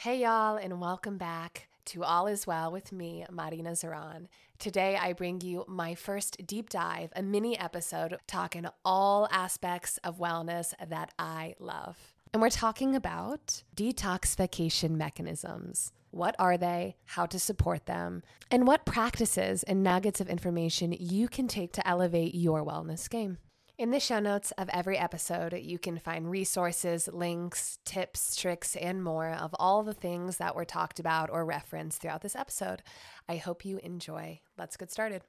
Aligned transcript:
Hey, 0.00 0.22
y'all, 0.22 0.56
and 0.56 0.80
welcome 0.80 1.18
back 1.18 1.68
to 1.84 2.04
All 2.04 2.26
Is 2.26 2.46
Well 2.46 2.72
with 2.72 2.90
me, 2.90 3.26
Marina 3.30 3.72
Zahran. 3.72 4.28
Today, 4.58 4.96
I 4.96 5.12
bring 5.12 5.42
you 5.42 5.66
my 5.68 5.94
first 5.94 6.46
deep 6.46 6.70
dive, 6.70 7.12
a 7.14 7.22
mini 7.22 7.58
episode 7.58 8.16
talking 8.26 8.64
all 8.82 9.28
aspects 9.30 9.98
of 10.02 10.16
wellness 10.16 10.72
that 10.88 11.12
I 11.18 11.54
love. 11.58 11.98
And 12.32 12.40
we're 12.40 12.48
talking 12.48 12.96
about 12.96 13.62
detoxification 13.76 14.92
mechanisms. 14.92 15.92
What 16.12 16.34
are 16.38 16.56
they? 16.56 16.96
How 17.04 17.26
to 17.26 17.38
support 17.38 17.84
them? 17.84 18.22
And 18.50 18.66
what 18.66 18.86
practices 18.86 19.64
and 19.64 19.82
nuggets 19.82 20.22
of 20.22 20.30
information 20.30 20.96
you 20.98 21.28
can 21.28 21.46
take 21.46 21.72
to 21.74 21.86
elevate 21.86 22.34
your 22.34 22.64
wellness 22.64 23.10
game. 23.10 23.36
In 23.80 23.92
the 23.92 23.98
show 23.98 24.20
notes 24.20 24.50
of 24.58 24.68
every 24.74 24.98
episode, 24.98 25.54
you 25.54 25.78
can 25.78 25.98
find 25.98 26.30
resources, 26.30 27.08
links, 27.10 27.78
tips, 27.86 28.36
tricks, 28.36 28.76
and 28.76 29.02
more 29.02 29.30
of 29.30 29.56
all 29.58 29.82
the 29.82 29.94
things 29.94 30.36
that 30.36 30.54
were 30.54 30.66
talked 30.66 31.00
about 31.00 31.30
or 31.30 31.46
referenced 31.46 32.02
throughout 32.02 32.20
this 32.20 32.36
episode. 32.36 32.82
I 33.26 33.36
hope 33.36 33.64
you 33.64 33.78
enjoy. 33.78 34.40
Let's 34.58 34.76
get 34.76 34.90
started. 34.90 35.22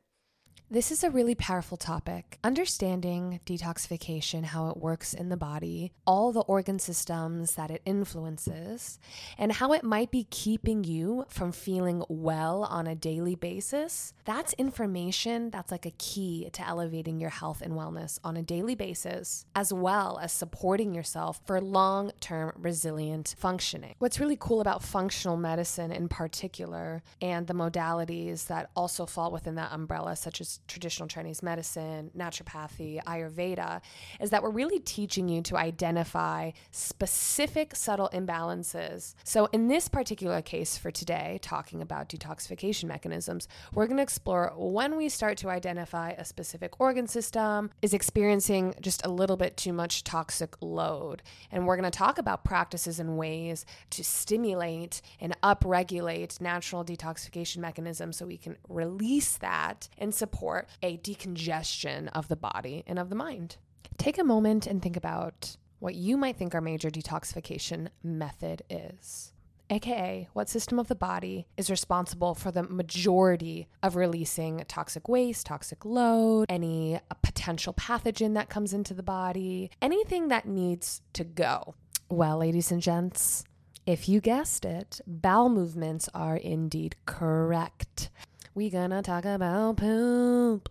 This 0.73 0.89
is 0.89 1.03
a 1.03 1.11
really 1.11 1.35
powerful 1.35 1.75
topic. 1.75 2.39
Understanding 2.45 3.41
detoxification, 3.45 4.45
how 4.45 4.69
it 4.69 4.77
works 4.77 5.13
in 5.13 5.27
the 5.27 5.35
body, 5.35 5.91
all 6.07 6.31
the 6.31 6.43
organ 6.43 6.79
systems 6.79 7.55
that 7.55 7.69
it 7.69 7.81
influences, 7.83 8.97
and 9.37 9.51
how 9.51 9.73
it 9.73 9.83
might 9.83 10.11
be 10.11 10.27
keeping 10.29 10.85
you 10.85 11.25
from 11.27 11.51
feeling 11.51 12.05
well 12.07 12.63
on 12.63 12.87
a 12.87 12.95
daily 12.95 13.35
basis. 13.35 14.13
That's 14.23 14.53
information 14.53 15.49
that's 15.49 15.71
like 15.71 15.85
a 15.85 15.91
key 15.91 16.49
to 16.53 16.65
elevating 16.65 17.19
your 17.19 17.31
health 17.31 17.61
and 17.61 17.73
wellness 17.73 18.17
on 18.23 18.37
a 18.37 18.41
daily 18.41 18.75
basis, 18.75 19.45
as 19.53 19.73
well 19.73 20.19
as 20.23 20.31
supporting 20.31 20.95
yourself 20.95 21.41
for 21.45 21.59
long 21.59 22.13
term 22.21 22.53
resilient 22.55 23.35
functioning. 23.37 23.95
What's 23.99 24.21
really 24.21 24.37
cool 24.39 24.61
about 24.61 24.83
functional 24.83 25.35
medicine 25.35 25.91
in 25.91 26.07
particular 26.07 27.03
and 27.21 27.47
the 27.47 27.53
modalities 27.53 28.47
that 28.47 28.69
also 28.73 29.05
fall 29.05 29.31
within 29.31 29.55
that 29.55 29.73
umbrella, 29.73 30.15
such 30.15 30.39
as 30.39 30.60
traditional 30.67 31.07
Chinese 31.07 31.43
medicine, 31.43 32.11
naturopathy, 32.17 33.03
Ayurveda, 33.03 33.81
is 34.19 34.29
that 34.29 34.43
we're 34.43 34.49
really 34.51 34.79
teaching 34.79 35.27
you 35.27 35.41
to 35.43 35.57
identify 35.57 36.51
specific 36.71 37.75
subtle 37.75 38.09
imbalances. 38.13 39.15
So, 39.23 39.47
in 39.51 39.67
this 39.67 39.87
particular 39.87 40.41
case 40.41 40.77
for 40.77 40.91
today, 40.91 41.39
talking 41.41 41.81
about 41.81 42.09
detoxification 42.09 42.85
mechanisms, 42.85 43.47
we're 43.73 43.87
going 43.87 43.97
to 43.97 44.03
explore 44.03 44.53
when 44.55 44.95
we 44.95 45.09
start 45.09 45.37
to 45.39 45.49
identify 45.49 46.11
a 46.11 46.25
specific 46.25 46.79
organ 46.79 47.07
system 47.07 47.71
is 47.81 47.93
experiencing 47.93 48.75
just 48.81 49.05
a 49.05 49.09
little 49.09 49.37
bit 49.37 49.57
too 49.57 49.73
much 49.73 50.03
toxic 50.03 50.55
load. 50.61 51.21
And 51.51 51.65
we're 51.65 51.77
going 51.77 51.89
to 51.89 51.97
talk 51.97 52.17
about 52.17 52.43
practices 52.43 52.99
and 52.99 53.17
ways 53.17 53.65
to 53.91 54.03
stimulate 54.03 55.01
and 55.19 55.35
upregulate 55.41 56.39
natural 56.39 56.83
detoxification 56.83 57.57
mechanisms 57.57 58.17
so 58.17 58.25
we 58.25 58.37
can 58.37 58.57
release 58.69 59.37
that 59.37 59.89
and 59.97 60.13
support 60.13 60.50
a 60.81 60.97
decongestion 60.97 62.09
of 62.13 62.27
the 62.27 62.35
body 62.35 62.83
and 62.87 62.99
of 62.99 63.09
the 63.09 63.15
mind. 63.15 63.57
Take 63.97 64.17
a 64.17 64.23
moment 64.23 64.67
and 64.67 64.81
think 64.81 64.97
about 64.97 65.57
what 65.79 65.95
you 65.95 66.17
might 66.17 66.37
think 66.37 66.53
our 66.53 66.61
major 66.61 66.89
detoxification 66.89 67.87
method 68.03 68.61
is. 68.69 69.33
AKA, 69.71 70.27
what 70.33 70.49
system 70.49 70.79
of 70.79 70.89
the 70.89 70.95
body 70.95 71.47
is 71.55 71.71
responsible 71.71 72.35
for 72.35 72.51
the 72.51 72.63
majority 72.63 73.69
of 73.81 73.95
releasing 73.95 74.63
toxic 74.67 75.07
waste, 75.07 75.45
toxic 75.45 75.85
load, 75.85 76.45
any 76.49 76.99
potential 77.23 77.73
pathogen 77.73 78.33
that 78.33 78.49
comes 78.49 78.73
into 78.73 78.93
the 78.93 79.01
body, 79.01 79.71
anything 79.81 80.27
that 80.27 80.45
needs 80.45 81.01
to 81.13 81.23
go? 81.23 81.73
Well, 82.09 82.39
ladies 82.39 82.69
and 82.71 82.81
gents, 82.81 83.45
if 83.85 84.09
you 84.09 84.19
guessed 84.19 84.65
it, 84.65 84.99
bowel 85.07 85.47
movements 85.47 86.09
are 86.13 86.35
indeed 86.35 86.97
correct. 87.05 88.09
We 88.53 88.69
gonna 88.69 89.01
talk 89.01 89.23
about 89.23 89.77
poop. 89.77 90.67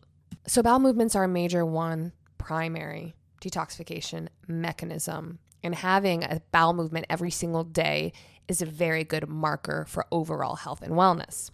So 0.47 0.62
bowel 0.62 0.81
movements 0.81 1.17
are 1.17 1.25
a 1.25 1.28
major 1.28 1.65
one, 1.65 2.12
primary 2.37 3.15
detoxification 3.41 4.28
mechanism. 4.47 5.38
And 5.62 5.75
having 5.75 6.25
a 6.25 6.41
bowel 6.53 6.72
movement 6.72 7.06
every 7.09 7.31
single 7.31 7.65
day 7.65 8.12
is 8.50 8.60
a 8.60 8.66
very 8.66 9.04
good 9.04 9.28
marker 9.28 9.84
for 9.88 10.04
overall 10.10 10.56
health 10.56 10.82
and 10.82 10.94
wellness. 10.94 11.53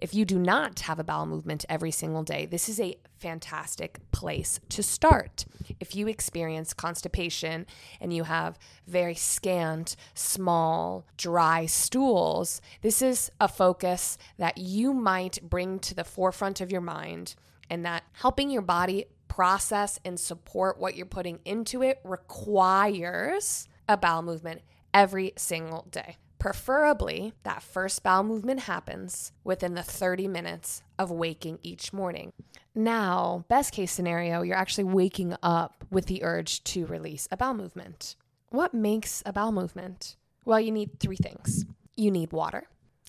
If 0.00 0.14
you 0.14 0.24
do 0.24 0.38
not 0.38 0.78
have 0.80 1.00
a 1.00 1.04
bowel 1.04 1.26
movement 1.26 1.64
every 1.68 1.90
single 1.90 2.22
day, 2.22 2.46
this 2.46 2.68
is 2.68 2.78
a 2.78 2.96
fantastic 3.18 3.98
place 4.12 4.60
to 4.68 4.80
start. 4.80 5.44
If 5.80 5.96
you 5.96 6.06
experience 6.06 6.72
constipation 6.72 7.66
and 8.00 8.12
you 8.12 8.22
have 8.22 8.60
very 8.86 9.16
scant, 9.16 9.96
small, 10.14 11.04
dry 11.16 11.66
stools, 11.66 12.60
this 12.80 13.02
is 13.02 13.28
a 13.40 13.48
focus 13.48 14.16
that 14.38 14.56
you 14.56 14.94
might 14.94 15.40
bring 15.42 15.80
to 15.80 15.96
the 15.96 16.04
forefront 16.04 16.60
of 16.60 16.70
your 16.70 16.80
mind 16.80 17.34
and 17.68 17.84
that 17.84 18.04
helping 18.12 18.50
your 18.50 18.62
body 18.62 19.06
process 19.36 20.00
and 20.02 20.18
support 20.18 20.78
what 20.78 20.96
you're 20.96 21.04
putting 21.04 21.38
into 21.44 21.82
it 21.82 22.00
requires 22.04 23.68
a 23.86 23.94
bowel 23.94 24.22
movement 24.22 24.62
every 24.94 25.34
single 25.36 25.86
day. 25.90 26.16
Preferably, 26.38 27.34
that 27.42 27.62
first 27.62 28.02
bowel 28.02 28.22
movement 28.22 28.60
happens 28.60 29.32
within 29.44 29.74
the 29.74 29.82
30 29.82 30.26
minutes 30.26 30.82
of 30.98 31.10
waking 31.10 31.58
each 31.62 31.92
morning. 31.92 32.32
Now, 32.74 33.44
best 33.48 33.74
case 33.74 33.92
scenario, 33.92 34.40
you're 34.40 34.56
actually 34.56 34.84
waking 34.84 35.36
up 35.42 35.84
with 35.90 36.06
the 36.06 36.24
urge 36.24 36.64
to 36.64 36.86
release 36.86 37.28
a 37.30 37.36
bowel 37.36 37.52
movement. 37.52 38.16
What 38.48 38.72
makes 38.72 39.22
a 39.26 39.34
bowel 39.34 39.52
movement? 39.52 40.16
Well, 40.46 40.60
you 40.60 40.72
need 40.72 40.98
three 40.98 41.16
things 41.16 41.66
you 41.94 42.10
need 42.10 42.32
water, 42.32 42.68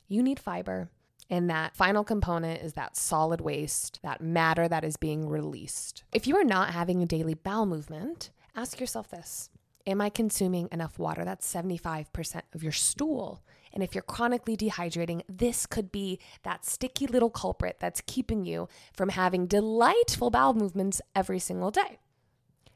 you 0.10 0.22
need 0.22 0.40
fiber, 0.40 0.90
and 1.30 1.50
that 1.50 1.76
final 1.76 2.04
component 2.04 2.62
is 2.62 2.74
that 2.74 2.96
solid 2.96 3.42
waste, 3.42 4.00
that 4.04 4.22
matter 4.22 4.68
that 4.68 4.84
is 4.84 4.98
being 4.98 5.28
released. 5.28 6.04
If 6.14 6.28
you 6.28 6.38
are 6.38 6.44
not 6.44 6.70
having 6.70 7.02
a 7.02 7.08
daily 7.08 7.34
bowel 7.34 7.66
movement, 7.66 8.30
ask 8.56 8.80
yourself 8.80 9.10
this 9.10 9.50
Am 9.86 10.02
I 10.02 10.10
consuming 10.10 10.68
enough 10.72 11.00
water? 11.00 11.24
That's 11.24 11.52
75% 11.52 12.42
of 12.54 12.62
your 12.62 12.74
stool. 12.74 13.42
And 13.74 13.84
if 13.84 13.94
you're 13.94 14.02
chronically 14.02 14.58
dehydrating, 14.58 15.22
this 15.30 15.66
could 15.66 15.92
be 15.92 16.20
that 16.44 16.66
sticky 16.66 17.08
little 17.08 17.30
culprit 17.30 17.78
that's 17.80 18.02
keeping 18.06 18.44
you 18.44 18.68
from 18.94 19.10
having 19.10 19.48
delightful 19.48 20.30
bowel 20.30 20.54
movements 20.54 21.02
every 21.16 21.40
single 21.40 21.72
day. 21.72 22.00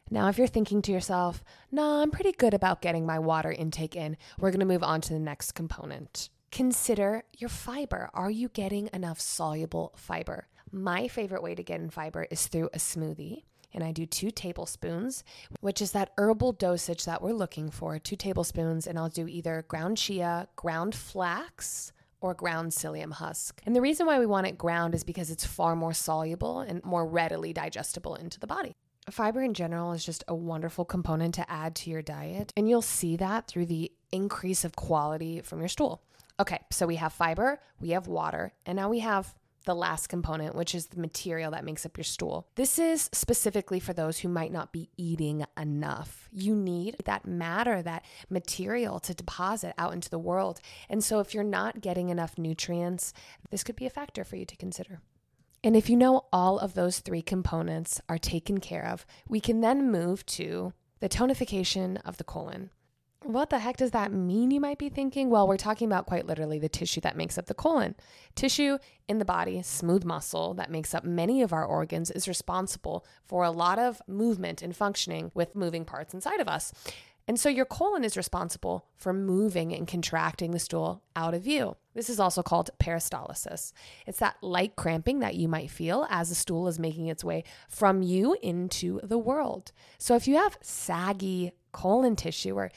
Now, 0.09 0.27
if 0.27 0.37
you're 0.37 0.47
thinking 0.47 0.81
to 0.83 0.91
yourself, 0.91 1.43
nah, 1.71 2.01
I'm 2.01 2.11
pretty 2.11 2.33
good 2.33 2.53
about 2.53 2.81
getting 2.81 3.05
my 3.05 3.17
water 3.17 3.51
intake 3.51 3.95
in, 3.95 4.17
we're 4.37 4.51
gonna 4.51 4.65
move 4.65 4.83
on 4.83 5.01
to 5.01 5.13
the 5.13 5.19
next 5.19 5.53
component. 5.53 6.29
Consider 6.51 7.23
your 7.37 7.49
fiber. 7.49 8.09
Are 8.13 8.29
you 8.29 8.49
getting 8.49 8.89
enough 8.93 9.19
soluble 9.21 9.93
fiber? 9.95 10.47
My 10.71 11.07
favorite 11.07 11.43
way 11.43 11.55
to 11.55 11.63
get 11.63 11.79
in 11.79 11.89
fiber 11.89 12.27
is 12.29 12.47
through 12.47 12.69
a 12.73 12.77
smoothie 12.77 13.43
and 13.73 13.83
I 13.83 13.91
do 13.91 14.05
two 14.05 14.31
tablespoons, 14.31 15.23
which 15.61 15.81
is 15.81 15.93
that 15.93 16.11
herbal 16.17 16.53
dosage 16.53 17.05
that 17.05 17.21
we're 17.21 17.33
looking 17.33 17.71
for. 17.71 17.99
Two 17.99 18.15
tablespoons, 18.15 18.87
and 18.87 18.99
I'll 18.99 19.09
do 19.09 19.27
either 19.27 19.65
ground 19.67 19.97
chia, 19.97 20.47
ground 20.55 20.93
flax, 20.93 21.93
or 22.19 22.33
ground 22.33 22.71
psyllium 22.71 23.13
husk. 23.13 23.61
And 23.65 23.75
the 23.75 23.81
reason 23.81 24.05
why 24.05 24.19
we 24.19 24.25
want 24.25 24.47
it 24.47 24.57
ground 24.57 24.93
is 24.93 25.03
because 25.03 25.31
it's 25.31 25.45
far 25.45 25.75
more 25.75 25.93
soluble 25.93 26.59
and 26.59 26.83
more 26.83 27.05
readily 27.07 27.53
digestible 27.53 28.15
into 28.15 28.39
the 28.39 28.47
body. 28.47 28.75
Fiber 29.09 29.41
in 29.41 29.55
general 29.55 29.93
is 29.93 30.05
just 30.05 30.23
a 30.27 30.35
wonderful 30.35 30.85
component 30.85 31.33
to 31.35 31.49
add 31.49 31.75
to 31.75 31.89
your 31.89 32.03
diet, 32.03 32.53
and 32.55 32.69
you'll 32.69 32.83
see 32.83 33.15
that 33.15 33.47
through 33.47 33.65
the 33.65 33.91
increase 34.11 34.63
of 34.63 34.75
quality 34.75 35.41
from 35.41 35.59
your 35.59 35.67
stool. 35.67 36.03
Okay, 36.41 36.59
so 36.71 36.87
we 36.87 36.95
have 36.95 37.13
fiber, 37.13 37.59
we 37.79 37.91
have 37.91 38.07
water, 38.07 38.51
and 38.65 38.75
now 38.75 38.89
we 38.89 38.97
have 38.97 39.35
the 39.65 39.75
last 39.75 40.07
component, 40.07 40.55
which 40.55 40.73
is 40.73 40.87
the 40.87 40.99
material 40.99 41.51
that 41.51 41.63
makes 41.63 41.85
up 41.85 41.95
your 41.95 42.03
stool. 42.03 42.47
This 42.55 42.79
is 42.79 43.11
specifically 43.13 43.79
for 43.79 43.93
those 43.93 44.17
who 44.17 44.27
might 44.27 44.51
not 44.51 44.71
be 44.71 44.89
eating 44.97 45.45
enough. 45.55 46.27
You 46.31 46.55
need 46.55 46.95
that 47.05 47.27
matter, 47.27 47.83
that 47.83 48.05
material 48.27 48.99
to 49.01 49.13
deposit 49.13 49.75
out 49.77 49.93
into 49.93 50.09
the 50.09 50.17
world. 50.17 50.61
And 50.89 51.03
so, 51.03 51.19
if 51.19 51.35
you're 51.35 51.43
not 51.43 51.79
getting 51.79 52.09
enough 52.09 52.39
nutrients, 52.39 53.13
this 53.51 53.63
could 53.63 53.75
be 53.75 53.85
a 53.85 53.91
factor 53.91 54.23
for 54.23 54.35
you 54.35 54.45
to 54.45 54.55
consider. 54.55 54.99
And 55.63 55.75
if 55.75 55.91
you 55.91 55.95
know 55.95 56.25
all 56.33 56.57
of 56.57 56.73
those 56.73 57.01
three 57.01 57.21
components 57.21 58.01
are 58.09 58.17
taken 58.17 58.59
care 58.59 58.87
of, 58.87 59.05
we 59.27 59.39
can 59.39 59.61
then 59.61 59.91
move 59.91 60.25
to 60.25 60.73
the 61.01 61.09
tonification 61.09 62.01
of 62.03 62.17
the 62.17 62.23
colon. 62.23 62.71
What 63.23 63.51
the 63.51 63.59
heck 63.59 63.77
does 63.77 63.91
that 63.91 64.11
mean, 64.11 64.49
you 64.49 64.59
might 64.59 64.79
be 64.79 64.89
thinking? 64.89 65.29
Well, 65.29 65.47
we're 65.47 65.55
talking 65.55 65.85
about 65.87 66.07
quite 66.07 66.25
literally 66.25 66.57
the 66.57 66.67
tissue 66.67 67.01
that 67.01 67.15
makes 67.15 67.37
up 67.37 67.45
the 67.45 67.53
colon. 67.53 67.95
Tissue 68.33 68.79
in 69.07 69.19
the 69.19 69.25
body, 69.25 69.61
smooth 69.61 70.03
muscle 70.03 70.55
that 70.55 70.71
makes 70.71 70.95
up 70.95 71.03
many 71.03 71.43
of 71.43 71.53
our 71.53 71.63
organs, 71.63 72.09
is 72.09 72.27
responsible 72.27 73.05
for 73.23 73.43
a 73.43 73.51
lot 73.51 73.77
of 73.77 74.01
movement 74.07 74.63
and 74.63 74.75
functioning 74.75 75.31
with 75.35 75.55
moving 75.55 75.85
parts 75.85 76.15
inside 76.15 76.39
of 76.39 76.47
us. 76.47 76.73
And 77.27 77.39
so 77.39 77.47
your 77.47 77.65
colon 77.65 78.03
is 78.03 78.17
responsible 78.17 78.87
for 78.97 79.13
moving 79.13 79.71
and 79.71 79.87
contracting 79.87 80.49
the 80.49 80.59
stool 80.59 81.03
out 81.15 81.35
of 81.35 81.45
you. 81.45 81.77
This 81.93 82.09
is 82.09 82.19
also 82.19 82.41
called 82.41 82.71
peristalsis. 82.79 83.71
It's 84.07 84.17
that 84.19 84.37
light 84.41 84.75
cramping 84.75 85.19
that 85.19 85.35
you 85.35 85.47
might 85.47 85.69
feel 85.69 86.07
as 86.09 86.29
the 86.29 86.35
stool 86.35 86.67
is 86.67 86.79
making 86.79 87.07
its 87.07 87.23
way 87.23 87.43
from 87.69 88.01
you 88.01 88.35
into 88.41 88.99
the 89.03 89.19
world. 89.19 89.71
So 89.99 90.15
if 90.15 90.27
you 90.27 90.37
have 90.37 90.57
saggy 90.61 91.51
colon 91.71 92.15
tissue 92.15 92.55
or 92.55 92.71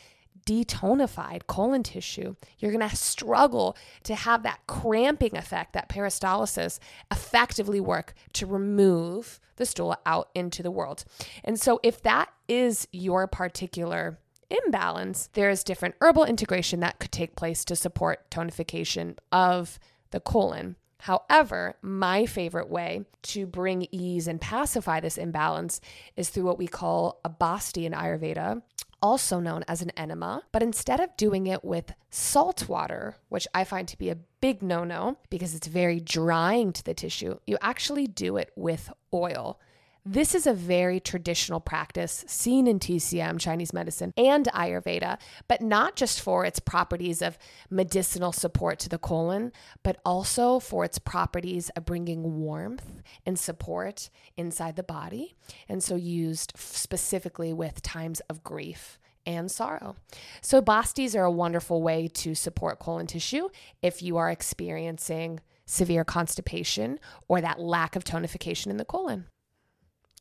detonified 0.46 1.46
colon 1.46 1.82
tissue, 1.82 2.36
you're 2.58 2.72
going 2.72 2.88
to 2.88 2.96
struggle 2.96 3.76
to 4.04 4.14
have 4.14 4.42
that 4.42 4.60
cramping 4.66 5.36
effect, 5.36 5.72
that 5.72 5.88
peristalsis, 5.88 6.78
effectively 7.10 7.80
work 7.80 8.14
to 8.34 8.46
remove 8.46 9.40
the 9.56 9.66
stool 9.66 9.96
out 10.04 10.30
into 10.34 10.62
the 10.62 10.70
world. 10.70 11.04
And 11.44 11.58
so, 11.58 11.80
if 11.82 12.02
that 12.02 12.30
is 12.48 12.88
your 12.92 13.26
particular 13.26 14.18
imbalance, 14.50 15.28
there 15.32 15.50
is 15.50 15.64
different 15.64 15.94
herbal 16.00 16.24
integration 16.24 16.80
that 16.80 16.98
could 16.98 17.12
take 17.12 17.36
place 17.36 17.64
to 17.66 17.76
support 17.76 18.30
tonification 18.30 19.16
of 19.32 19.78
the 20.10 20.20
colon. 20.20 20.76
However, 21.00 21.74
my 21.82 22.24
favorite 22.24 22.70
way 22.70 23.04
to 23.24 23.46
bring 23.46 23.86
ease 23.90 24.26
and 24.26 24.40
pacify 24.40 25.00
this 25.00 25.18
imbalance 25.18 25.80
is 26.16 26.30
through 26.30 26.44
what 26.44 26.58
we 26.58 26.66
call 26.66 27.20
a 27.24 27.28
basti 27.28 27.84
in 27.84 27.92
Ayurveda, 27.92 28.62
also 29.04 29.38
known 29.38 29.62
as 29.68 29.82
an 29.82 29.90
enema. 29.98 30.42
But 30.50 30.62
instead 30.62 30.98
of 30.98 31.14
doing 31.18 31.46
it 31.46 31.62
with 31.62 31.92
salt 32.08 32.70
water, 32.70 33.16
which 33.28 33.46
I 33.54 33.62
find 33.64 33.86
to 33.88 33.98
be 33.98 34.08
a 34.08 34.16
big 34.40 34.62
no 34.62 34.82
no 34.82 35.18
because 35.28 35.54
it's 35.54 35.66
very 35.66 36.00
drying 36.00 36.72
to 36.72 36.82
the 36.82 36.94
tissue, 36.94 37.38
you 37.46 37.58
actually 37.60 38.06
do 38.06 38.38
it 38.38 38.50
with 38.56 38.90
oil. 39.12 39.60
This 40.06 40.34
is 40.34 40.46
a 40.46 40.52
very 40.52 41.00
traditional 41.00 41.60
practice 41.60 42.26
seen 42.28 42.66
in 42.66 42.78
TCM, 42.78 43.40
Chinese 43.40 43.72
medicine, 43.72 44.12
and 44.18 44.46
Ayurveda, 44.48 45.18
but 45.48 45.62
not 45.62 45.96
just 45.96 46.20
for 46.20 46.44
its 46.44 46.60
properties 46.60 47.22
of 47.22 47.38
medicinal 47.70 48.30
support 48.30 48.78
to 48.80 48.90
the 48.90 48.98
colon, 48.98 49.50
but 49.82 49.96
also 50.04 50.60
for 50.60 50.84
its 50.84 50.98
properties 50.98 51.70
of 51.70 51.86
bringing 51.86 52.42
warmth 52.42 53.00
and 53.24 53.38
support 53.38 54.10
inside 54.36 54.76
the 54.76 54.82
body. 54.82 55.36
And 55.70 55.82
so 55.82 55.96
used 55.96 56.52
specifically 56.54 57.54
with 57.54 57.80
times 57.80 58.20
of 58.28 58.44
grief 58.44 58.98
and 59.24 59.50
sorrow. 59.50 59.96
So, 60.42 60.60
bastis 60.60 61.16
are 61.16 61.24
a 61.24 61.30
wonderful 61.30 61.80
way 61.80 62.08
to 62.08 62.34
support 62.34 62.78
colon 62.78 63.06
tissue 63.06 63.48
if 63.80 64.02
you 64.02 64.18
are 64.18 64.30
experiencing 64.30 65.40
severe 65.64 66.04
constipation 66.04 66.98
or 67.26 67.40
that 67.40 67.58
lack 67.58 67.96
of 67.96 68.04
tonification 68.04 68.66
in 68.66 68.76
the 68.76 68.84
colon. 68.84 69.28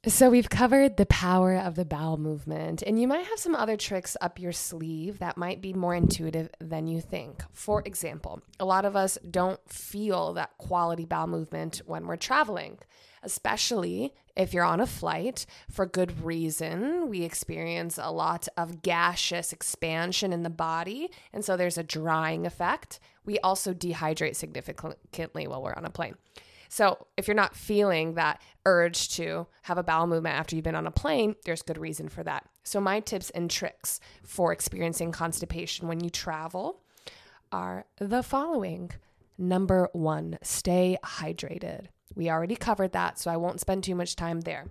So, 0.05 0.29
we've 0.29 0.49
covered 0.49 0.97
the 0.97 1.05
power 1.05 1.55
of 1.55 1.75
the 1.75 1.85
bowel 1.85 2.17
movement, 2.17 2.81
and 2.81 2.99
you 2.99 3.07
might 3.07 3.25
have 3.25 3.39
some 3.39 3.55
other 3.55 3.77
tricks 3.77 4.17
up 4.19 4.37
your 4.37 4.51
sleeve 4.51 5.19
that 5.19 5.37
might 5.37 5.61
be 5.61 5.71
more 5.71 5.95
intuitive 5.95 6.49
than 6.59 6.87
you 6.87 6.99
think. 6.99 7.41
For 7.53 7.81
example, 7.85 8.41
a 8.59 8.65
lot 8.65 8.83
of 8.83 8.97
us 8.97 9.17
don't 9.31 9.61
feel 9.69 10.33
that 10.33 10.57
quality 10.57 11.05
bowel 11.05 11.27
movement 11.27 11.83
when 11.85 12.05
we're 12.05 12.17
traveling, 12.17 12.79
especially 13.23 14.13
if 14.35 14.53
you're 14.53 14.65
on 14.65 14.81
a 14.81 14.85
flight 14.85 15.45
for 15.71 15.85
good 15.85 16.21
reason. 16.25 17.07
We 17.07 17.21
experience 17.21 17.97
a 17.97 18.11
lot 18.11 18.49
of 18.57 18.81
gaseous 18.81 19.53
expansion 19.53 20.33
in 20.33 20.43
the 20.43 20.49
body, 20.49 21.11
and 21.31 21.45
so 21.45 21.55
there's 21.55 21.77
a 21.77 21.83
drying 21.83 22.45
effect. 22.45 22.99
We 23.23 23.39
also 23.39 23.73
dehydrate 23.73 24.35
significantly 24.35 25.47
while 25.47 25.63
we're 25.63 25.75
on 25.75 25.85
a 25.85 25.89
plane. 25.89 26.15
So, 26.73 27.05
if 27.17 27.27
you're 27.27 27.35
not 27.35 27.55
feeling 27.55 28.15
that 28.15 28.41
urge 28.65 29.09
to 29.09 29.45
have 29.61 29.77
a 29.77 29.83
bowel 29.83 30.07
movement 30.07 30.39
after 30.39 30.55
you've 30.55 30.65
been 30.65 30.73
on 30.73 30.87
a 30.87 30.91
plane, 30.91 31.35
there's 31.45 31.61
good 31.61 31.77
reason 31.77 32.09
for 32.09 32.23
that. 32.23 32.49
So, 32.63 32.81
my 32.81 32.99
tips 32.99 33.29
and 33.29 33.47
tricks 33.47 33.99
for 34.23 34.51
experiencing 34.51 35.11
constipation 35.11 35.87
when 35.87 36.03
you 36.03 36.09
travel 36.09 36.81
are 37.51 37.85
the 37.99 38.23
following. 38.23 38.89
Number 39.37 39.87
one, 39.93 40.39
stay 40.41 40.97
hydrated. 41.03 41.89
We 42.15 42.31
already 42.31 42.55
covered 42.55 42.93
that, 42.93 43.19
so 43.19 43.29
I 43.29 43.37
won't 43.37 43.59
spend 43.61 43.83
too 43.83 43.93
much 43.93 44.15
time 44.15 44.41
there. 44.41 44.65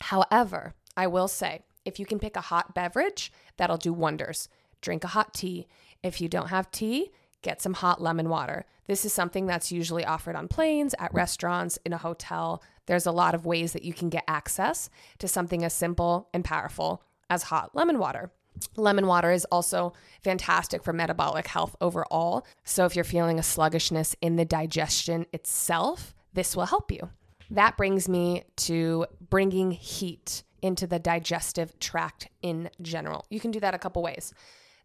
However, 0.00 0.74
I 0.96 1.06
will 1.06 1.28
say 1.28 1.60
if 1.84 2.00
you 2.00 2.04
can 2.04 2.18
pick 2.18 2.34
a 2.34 2.40
hot 2.40 2.74
beverage, 2.74 3.30
that'll 3.58 3.76
do 3.76 3.92
wonders. 3.92 4.48
Drink 4.80 5.04
a 5.04 5.14
hot 5.14 5.34
tea. 5.34 5.68
If 6.02 6.20
you 6.20 6.28
don't 6.28 6.48
have 6.48 6.72
tea, 6.72 7.12
get 7.42 7.62
some 7.62 7.74
hot 7.74 8.02
lemon 8.02 8.28
water. 8.28 8.66
This 8.86 9.04
is 9.04 9.12
something 9.12 9.46
that's 9.46 9.72
usually 9.72 10.04
offered 10.04 10.36
on 10.36 10.48
planes, 10.48 10.94
at 10.98 11.14
restaurants, 11.14 11.78
in 11.84 11.92
a 11.92 11.98
hotel. 11.98 12.62
There's 12.86 13.06
a 13.06 13.12
lot 13.12 13.34
of 13.34 13.46
ways 13.46 13.72
that 13.72 13.84
you 13.84 13.94
can 13.94 14.08
get 14.10 14.24
access 14.28 14.90
to 15.18 15.28
something 15.28 15.64
as 15.64 15.72
simple 15.72 16.28
and 16.34 16.44
powerful 16.44 17.02
as 17.30 17.44
hot 17.44 17.74
lemon 17.74 17.98
water. 17.98 18.30
Lemon 18.76 19.06
water 19.06 19.32
is 19.32 19.44
also 19.46 19.94
fantastic 20.22 20.84
for 20.84 20.92
metabolic 20.92 21.46
health 21.46 21.74
overall. 21.80 22.46
So, 22.62 22.84
if 22.84 22.94
you're 22.94 23.04
feeling 23.04 23.38
a 23.38 23.42
sluggishness 23.42 24.14
in 24.20 24.36
the 24.36 24.44
digestion 24.44 25.26
itself, 25.32 26.14
this 26.34 26.54
will 26.54 26.66
help 26.66 26.92
you. 26.92 27.10
That 27.50 27.76
brings 27.76 28.08
me 28.08 28.44
to 28.56 29.06
bringing 29.28 29.72
heat 29.72 30.44
into 30.62 30.86
the 30.86 30.98
digestive 30.98 31.78
tract 31.78 32.28
in 32.42 32.70
general. 32.80 33.26
You 33.28 33.40
can 33.40 33.50
do 33.50 33.60
that 33.60 33.74
a 33.74 33.78
couple 33.78 34.02
ways. 34.02 34.32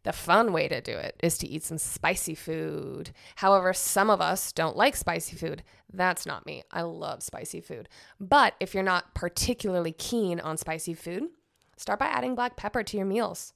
The 0.03 0.13
fun 0.13 0.53
way 0.53 0.67
to 0.69 0.79
do 0.79 0.93
it 0.97 1.15
is 1.21 1.37
to 1.39 1.47
eat 1.47 1.63
some 1.63 1.77
spicy 1.77 2.35
food. 2.35 3.11
However, 3.35 3.73
some 3.73 4.09
of 4.09 4.21
us 4.21 4.51
don't 4.51 4.77
like 4.77 4.95
spicy 4.95 5.35
food. 5.35 5.63
That's 5.91 6.25
not 6.25 6.45
me. 6.45 6.63
I 6.71 6.83
love 6.83 7.21
spicy 7.21 7.59
food. 7.59 7.89
But 8.19 8.55
if 8.59 8.73
you're 8.73 8.83
not 8.83 9.13
particularly 9.13 9.91
keen 9.91 10.39
on 10.39 10.57
spicy 10.57 10.93
food, 10.93 11.29
start 11.75 11.99
by 11.99 12.07
adding 12.07 12.35
black 12.35 12.55
pepper 12.55 12.81
to 12.83 12.97
your 12.97 13.05
meals. 13.05 13.53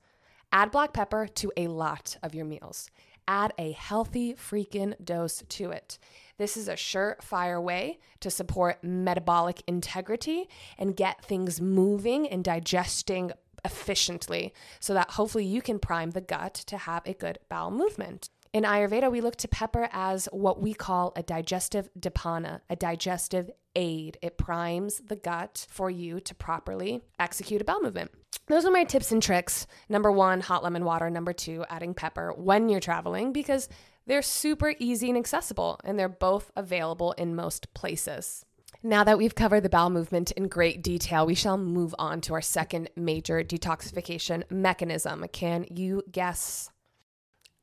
Add 0.51 0.71
black 0.71 0.93
pepper 0.93 1.27
to 1.27 1.51
a 1.55 1.67
lot 1.67 2.17
of 2.21 2.35
your 2.35 2.45
meals. 2.45 2.91
Add 3.27 3.53
a 3.57 3.71
healthy 3.71 4.33
freaking 4.33 4.93
dose 5.03 5.43
to 5.47 5.71
it. 5.71 5.97
This 6.37 6.57
is 6.57 6.67
a 6.67 6.73
surefire 6.73 7.61
way 7.61 7.99
to 8.19 8.29
support 8.29 8.83
metabolic 8.83 9.63
integrity 9.65 10.49
and 10.77 10.95
get 10.95 11.23
things 11.23 11.61
moving 11.61 12.27
and 12.27 12.43
digesting 12.43 13.31
efficiently 13.65 14.53
so 14.79 14.93
that 14.93 15.11
hopefully 15.11 15.45
you 15.45 15.61
can 15.61 15.79
prime 15.79 16.11
the 16.11 16.21
gut 16.21 16.53
to 16.53 16.77
have 16.77 17.01
a 17.05 17.13
good 17.13 17.39
bowel 17.49 17.71
movement. 17.71 18.29
In 18.53 18.65
Ayurveda, 18.65 19.11
we 19.11 19.19
look 19.19 19.35
to 19.37 19.47
pepper 19.47 19.89
as 19.91 20.29
what 20.31 20.61
we 20.61 20.75
call 20.75 21.11
a 21.15 21.23
digestive 21.23 21.89
dipana, 21.99 22.61
a 22.69 22.75
digestive 22.75 23.49
aid. 23.75 24.19
It 24.21 24.37
primes 24.37 24.99
the 24.99 25.15
gut 25.15 25.65
for 25.69 25.89
you 25.89 26.19
to 26.19 26.35
properly 26.35 27.01
execute 27.19 27.61
a 27.61 27.65
bowel 27.65 27.81
movement. 27.81 28.11
Those 28.45 28.65
are 28.65 28.71
my 28.71 28.83
tips 28.83 29.11
and 29.11 29.23
tricks. 29.23 29.65
Number 29.89 30.11
one, 30.11 30.41
hot 30.41 30.63
lemon 30.63 30.85
water. 30.85 31.09
Number 31.09 31.33
two, 31.33 31.65
adding 31.67 31.95
pepper 31.95 32.31
when 32.33 32.69
you're 32.69 32.79
traveling 32.79 33.33
because 33.33 33.69
they're 34.05 34.21
super 34.21 34.75
easy 34.79 35.09
and 35.09 35.17
accessible, 35.17 35.79
and 35.83 35.97
they're 35.97 36.09
both 36.09 36.51
available 36.55 37.13
in 37.13 37.35
most 37.35 37.73
places. 37.73 38.45
Now 38.85 39.05
that 39.05 39.17
we've 39.17 39.33
covered 39.33 39.63
the 39.63 39.69
bowel 39.69 39.89
movement 39.89 40.31
in 40.31 40.49
great 40.49 40.83
detail, 40.83 41.25
we 41.25 41.35
shall 41.35 41.57
move 41.57 41.95
on 41.97 42.19
to 42.19 42.33
our 42.33 42.41
second 42.41 42.89
major 42.97 43.41
detoxification 43.41 44.43
mechanism. 44.51 45.25
Can 45.31 45.65
you 45.73 46.03
guess? 46.11 46.69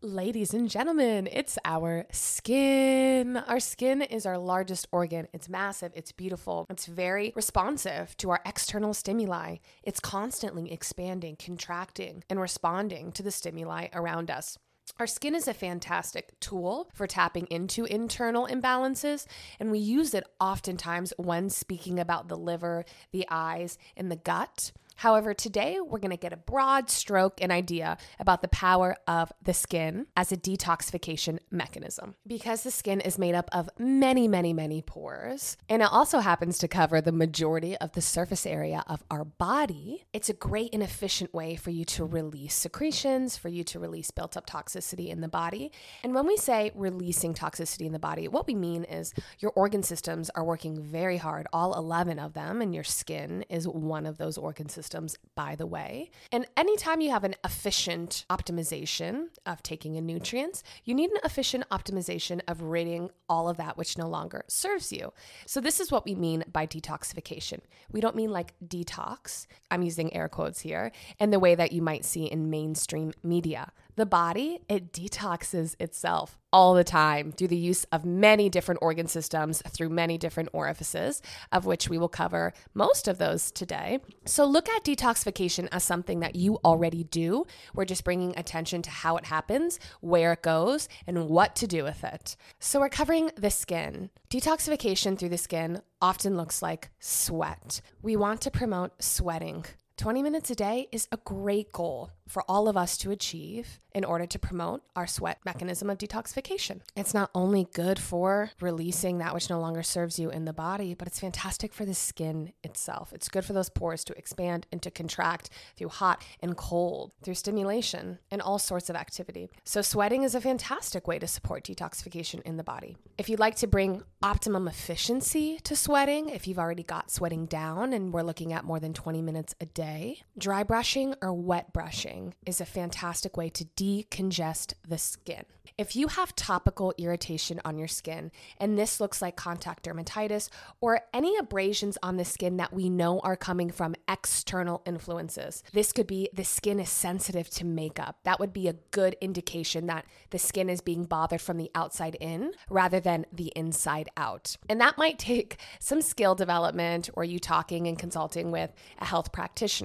Ladies 0.00 0.54
and 0.54 0.70
gentlemen, 0.70 1.28
it's 1.30 1.58
our 1.62 2.06
skin. 2.10 3.36
Our 3.36 3.60
skin 3.60 4.00
is 4.00 4.24
our 4.24 4.38
largest 4.38 4.88
organ. 4.92 5.28
It's 5.34 5.50
massive, 5.50 5.92
it's 5.94 6.10
beautiful, 6.10 6.64
it's 6.70 6.86
very 6.86 7.34
responsive 7.36 8.16
to 8.16 8.30
our 8.30 8.40
external 8.46 8.94
stimuli. 8.94 9.56
It's 9.82 10.00
constantly 10.00 10.72
expanding, 10.72 11.36
contracting, 11.36 12.24
and 12.30 12.40
responding 12.40 13.12
to 13.12 13.22
the 13.22 13.30
stimuli 13.30 13.88
around 13.92 14.30
us. 14.30 14.56
Our 14.98 15.06
skin 15.06 15.34
is 15.34 15.48
a 15.48 15.54
fantastic 15.54 16.38
tool 16.40 16.90
for 16.92 17.06
tapping 17.06 17.46
into 17.46 17.84
internal 17.86 18.46
imbalances, 18.46 19.26
and 19.58 19.70
we 19.70 19.78
use 19.78 20.12
it 20.12 20.24
oftentimes 20.38 21.14
when 21.16 21.48
speaking 21.48 21.98
about 21.98 22.28
the 22.28 22.36
liver, 22.36 22.84
the 23.10 23.26
eyes, 23.30 23.78
and 23.96 24.10
the 24.10 24.16
gut. 24.16 24.72
However, 25.00 25.32
today 25.32 25.78
we're 25.80 25.98
going 25.98 26.10
to 26.10 26.18
get 26.18 26.34
a 26.34 26.36
broad 26.36 26.90
stroke 26.90 27.40
and 27.40 27.50
idea 27.50 27.96
about 28.18 28.42
the 28.42 28.48
power 28.48 28.96
of 29.06 29.32
the 29.42 29.54
skin 29.54 30.08
as 30.14 30.30
a 30.30 30.36
detoxification 30.36 31.38
mechanism. 31.50 32.16
Because 32.26 32.64
the 32.64 32.70
skin 32.70 33.00
is 33.00 33.16
made 33.16 33.34
up 33.34 33.48
of 33.50 33.70
many, 33.78 34.28
many, 34.28 34.52
many 34.52 34.82
pores, 34.82 35.56
and 35.70 35.80
it 35.80 35.88
also 35.90 36.18
happens 36.18 36.58
to 36.58 36.68
cover 36.68 37.00
the 37.00 37.12
majority 37.12 37.78
of 37.78 37.92
the 37.92 38.02
surface 38.02 38.44
area 38.44 38.84
of 38.88 39.02
our 39.10 39.24
body, 39.24 40.04
it's 40.12 40.28
a 40.28 40.34
great 40.34 40.68
and 40.74 40.82
efficient 40.82 41.32
way 41.32 41.56
for 41.56 41.70
you 41.70 41.86
to 41.86 42.04
release 42.04 42.52
secretions, 42.52 43.38
for 43.38 43.48
you 43.48 43.64
to 43.64 43.78
release 43.78 44.10
built 44.10 44.36
up 44.36 44.46
toxicity 44.46 45.08
in 45.08 45.22
the 45.22 45.28
body. 45.28 45.72
And 46.04 46.14
when 46.14 46.26
we 46.26 46.36
say 46.36 46.72
releasing 46.74 47.32
toxicity 47.32 47.86
in 47.86 47.92
the 47.92 47.98
body, 47.98 48.28
what 48.28 48.46
we 48.46 48.54
mean 48.54 48.84
is 48.84 49.14
your 49.38 49.52
organ 49.56 49.82
systems 49.82 50.28
are 50.34 50.44
working 50.44 50.78
very 50.78 51.16
hard, 51.16 51.46
all 51.54 51.74
11 51.74 52.18
of 52.18 52.34
them, 52.34 52.60
and 52.60 52.74
your 52.74 52.84
skin 52.84 53.46
is 53.48 53.66
one 53.66 54.04
of 54.04 54.18
those 54.18 54.36
organ 54.36 54.68
systems 54.68 54.89
systems, 54.90 55.16
by 55.36 55.54
the 55.54 55.66
way. 55.66 56.10
And 56.32 56.46
anytime 56.56 57.00
you 57.00 57.10
have 57.10 57.22
an 57.22 57.36
efficient 57.44 58.24
optimization 58.28 59.28
of 59.46 59.62
taking 59.62 59.94
in 59.94 60.04
nutrients, 60.04 60.64
you 60.84 60.94
need 60.94 61.10
an 61.10 61.20
efficient 61.22 61.64
optimization 61.70 62.40
of 62.48 62.62
ridding 62.62 63.10
all 63.28 63.48
of 63.48 63.56
that 63.58 63.76
which 63.76 63.96
no 63.96 64.08
longer 64.08 64.44
serves 64.48 64.92
you. 64.92 65.12
So, 65.46 65.60
this 65.60 65.78
is 65.78 65.92
what 65.92 66.04
we 66.04 66.14
mean 66.16 66.42
by 66.52 66.66
detoxification. 66.66 67.60
We 67.92 68.00
don't 68.00 68.16
mean 68.16 68.30
like 68.30 68.54
detox, 68.66 69.46
I'm 69.70 69.82
using 69.82 70.12
air 70.12 70.28
quotes 70.28 70.60
here, 70.60 70.90
in 71.20 71.30
the 71.30 71.38
way 71.38 71.54
that 71.54 71.72
you 71.72 71.82
might 71.82 72.04
see 72.04 72.24
in 72.24 72.50
mainstream 72.50 73.12
media. 73.22 73.72
The 74.00 74.06
body, 74.06 74.60
it 74.66 74.94
detoxes 74.94 75.76
itself 75.78 76.38
all 76.54 76.72
the 76.72 76.82
time 76.82 77.32
through 77.32 77.48
the 77.48 77.56
use 77.56 77.84
of 77.92 78.06
many 78.06 78.48
different 78.48 78.78
organ 78.80 79.06
systems 79.06 79.62
through 79.68 79.90
many 79.90 80.16
different 80.16 80.48
orifices, 80.54 81.20
of 81.52 81.66
which 81.66 81.90
we 81.90 81.98
will 81.98 82.08
cover 82.08 82.54
most 82.72 83.08
of 83.08 83.18
those 83.18 83.50
today. 83.50 83.98
So 84.24 84.46
look 84.46 84.70
at 84.70 84.84
detoxification 84.84 85.68
as 85.70 85.84
something 85.84 86.20
that 86.20 86.34
you 86.34 86.58
already 86.64 87.04
do. 87.04 87.44
We're 87.74 87.84
just 87.84 88.04
bringing 88.04 88.32
attention 88.38 88.80
to 88.80 88.90
how 88.90 89.18
it 89.18 89.26
happens, 89.26 89.78
where 90.00 90.32
it 90.32 90.40
goes, 90.40 90.88
and 91.06 91.28
what 91.28 91.54
to 91.56 91.66
do 91.66 91.84
with 91.84 92.02
it. 92.02 92.36
So 92.58 92.80
we're 92.80 92.88
covering 92.88 93.32
the 93.36 93.50
skin. 93.50 94.08
Detoxification 94.30 95.18
through 95.18 95.28
the 95.28 95.36
skin 95.36 95.82
often 96.00 96.38
looks 96.38 96.62
like 96.62 96.88
sweat. 97.00 97.82
We 98.00 98.16
want 98.16 98.40
to 98.40 98.50
promote 98.50 99.02
sweating. 99.02 99.66
20 100.00 100.22
minutes 100.22 100.50
a 100.50 100.54
day 100.54 100.88
is 100.90 101.06
a 101.12 101.18
great 101.18 101.72
goal 101.72 102.10
for 102.26 102.42
all 102.48 102.68
of 102.68 102.76
us 102.76 102.96
to 102.96 103.10
achieve 103.10 103.80
in 103.92 104.04
order 104.04 104.24
to 104.24 104.38
promote 104.38 104.82
our 104.94 105.06
sweat 105.06 105.38
mechanism 105.44 105.90
of 105.90 105.98
detoxification. 105.98 106.80
It's 106.96 107.12
not 107.12 107.28
only 107.34 107.66
good 107.74 107.98
for 107.98 108.50
releasing 108.60 109.18
that 109.18 109.34
which 109.34 109.50
no 109.50 109.60
longer 109.60 109.82
serves 109.82 110.18
you 110.18 110.30
in 110.30 110.44
the 110.44 110.52
body, 110.52 110.94
but 110.94 111.08
it's 111.08 111.18
fantastic 111.18 111.74
for 111.74 111.84
the 111.84 111.92
skin 111.92 112.52
itself. 112.62 113.12
It's 113.12 113.28
good 113.28 113.44
for 113.44 113.52
those 113.52 113.68
pores 113.68 114.04
to 114.04 114.16
expand 114.16 114.66
and 114.70 114.80
to 114.82 114.92
contract 114.92 115.50
through 115.76 115.88
hot 115.88 116.22
and 116.40 116.56
cold, 116.56 117.12
through 117.22 117.34
stimulation 117.34 118.20
and 118.30 118.40
all 118.40 118.60
sorts 118.60 118.90
of 118.90 118.96
activity. 118.96 119.50
So, 119.64 119.82
sweating 119.82 120.22
is 120.22 120.36
a 120.36 120.40
fantastic 120.40 121.08
way 121.08 121.18
to 121.18 121.26
support 121.26 121.64
detoxification 121.64 122.42
in 122.42 122.56
the 122.56 122.64
body. 122.64 122.96
If 123.18 123.28
you'd 123.28 123.40
like 123.40 123.56
to 123.56 123.66
bring 123.66 124.04
optimum 124.22 124.68
efficiency 124.68 125.58
to 125.64 125.74
sweating, 125.74 126.28
if 126.28 126.46
you've 126.46 126.60
already 126.60 126.84
got 126.84 127.10
sweating 127.10 127.46
down 127.46 127.92
and 127.92 128.12
we're 128.12 128.22
looking 128.22 128.52
at 128.52 128.64
more 128.64 128.78
than 128.78 128.94
20 128.94 129.20
minutes 129.20 129.54
a 129.60 129.66
day, 129.66 129.89
dry 130.36 130.62
brushing 130.62 131.14
or 131.22 131.32
wet 131.32 131.72
brushing 131.72 132.34
is 132.46 132.60
a 132.60 132.66
fantastic 132.66 133.36
way 133.36 133.48
to 133.50 133.64
decongest 133.76 134.74
the 134.86 134.98
skin. 134.98 135.44
If 135.80 135.96
you 135.96 136.08
have 136.08 136.36
topical 136.36 136.92
irritation 136.98 137.58
on 137.64 137.78
your 137.78 137.88
skin, 137.88 138.32
and 138.58 138.78
this 138.78 139.00
looks 139.00 139.22
like 139.22 139.36
contact 139.36 139.86
dermatitis 139.86 140.50
or 140.82 141.00
any 141.14 141.38
abrasions 141.38 141.96
on 142.02 142.18
the 142.18 142.24
skin 142.24 142.58
that 142.58 142.74
we 142.74 142.90
know 142.90 143.20
are 143.20 143.36
coming 143.36 143.70
from 143.70 143.94
external 144.06 144.82
influences, 144.84 145.62
this 145.72 145.92
could 145.92 146.06
be 146.06 146.28
the 146.34 146.44
skin 146.44 146.80
is 146.80 146.90
sensitive 146.90 147.48
to 147.50 147.64
makeup. 147.64 148.18
That 148.24 148.38
would 148.40 148.52
be 148.52 148.68
a 148.68 148.74
good 148.90 149.16
indication 149.22 149.86
that 149.86 150.04
the 150.28 150.38
skin 150.38 150.68
is 150.68 150.82
being 150.82 151.04
bothered 151.04 151.40
from 151.40 151.56
the 151.56 151.70
outside 151.74 152.16
in 152.20 152.52
rather 152.68 153.00
than 153.00 153.24
the 153.32 153.50
inside 153.56 154.10
out. 154.18 154.58
And 154.68 154.82
that 154.82 154.98
might 154.98 155.18
take 155.18 155.56
some 155.78 156.02
skill 156.02 156.34
development 156.34 157.08
or 157.14 157.24
you 157.24 157.38
talking 157.38 157.86
and 157.86 157.98
consulting 157.98 158.50
with 158.50 158.70
a 158.98 159.06
health 159.06 159.32
practitioner. 159.32 159.79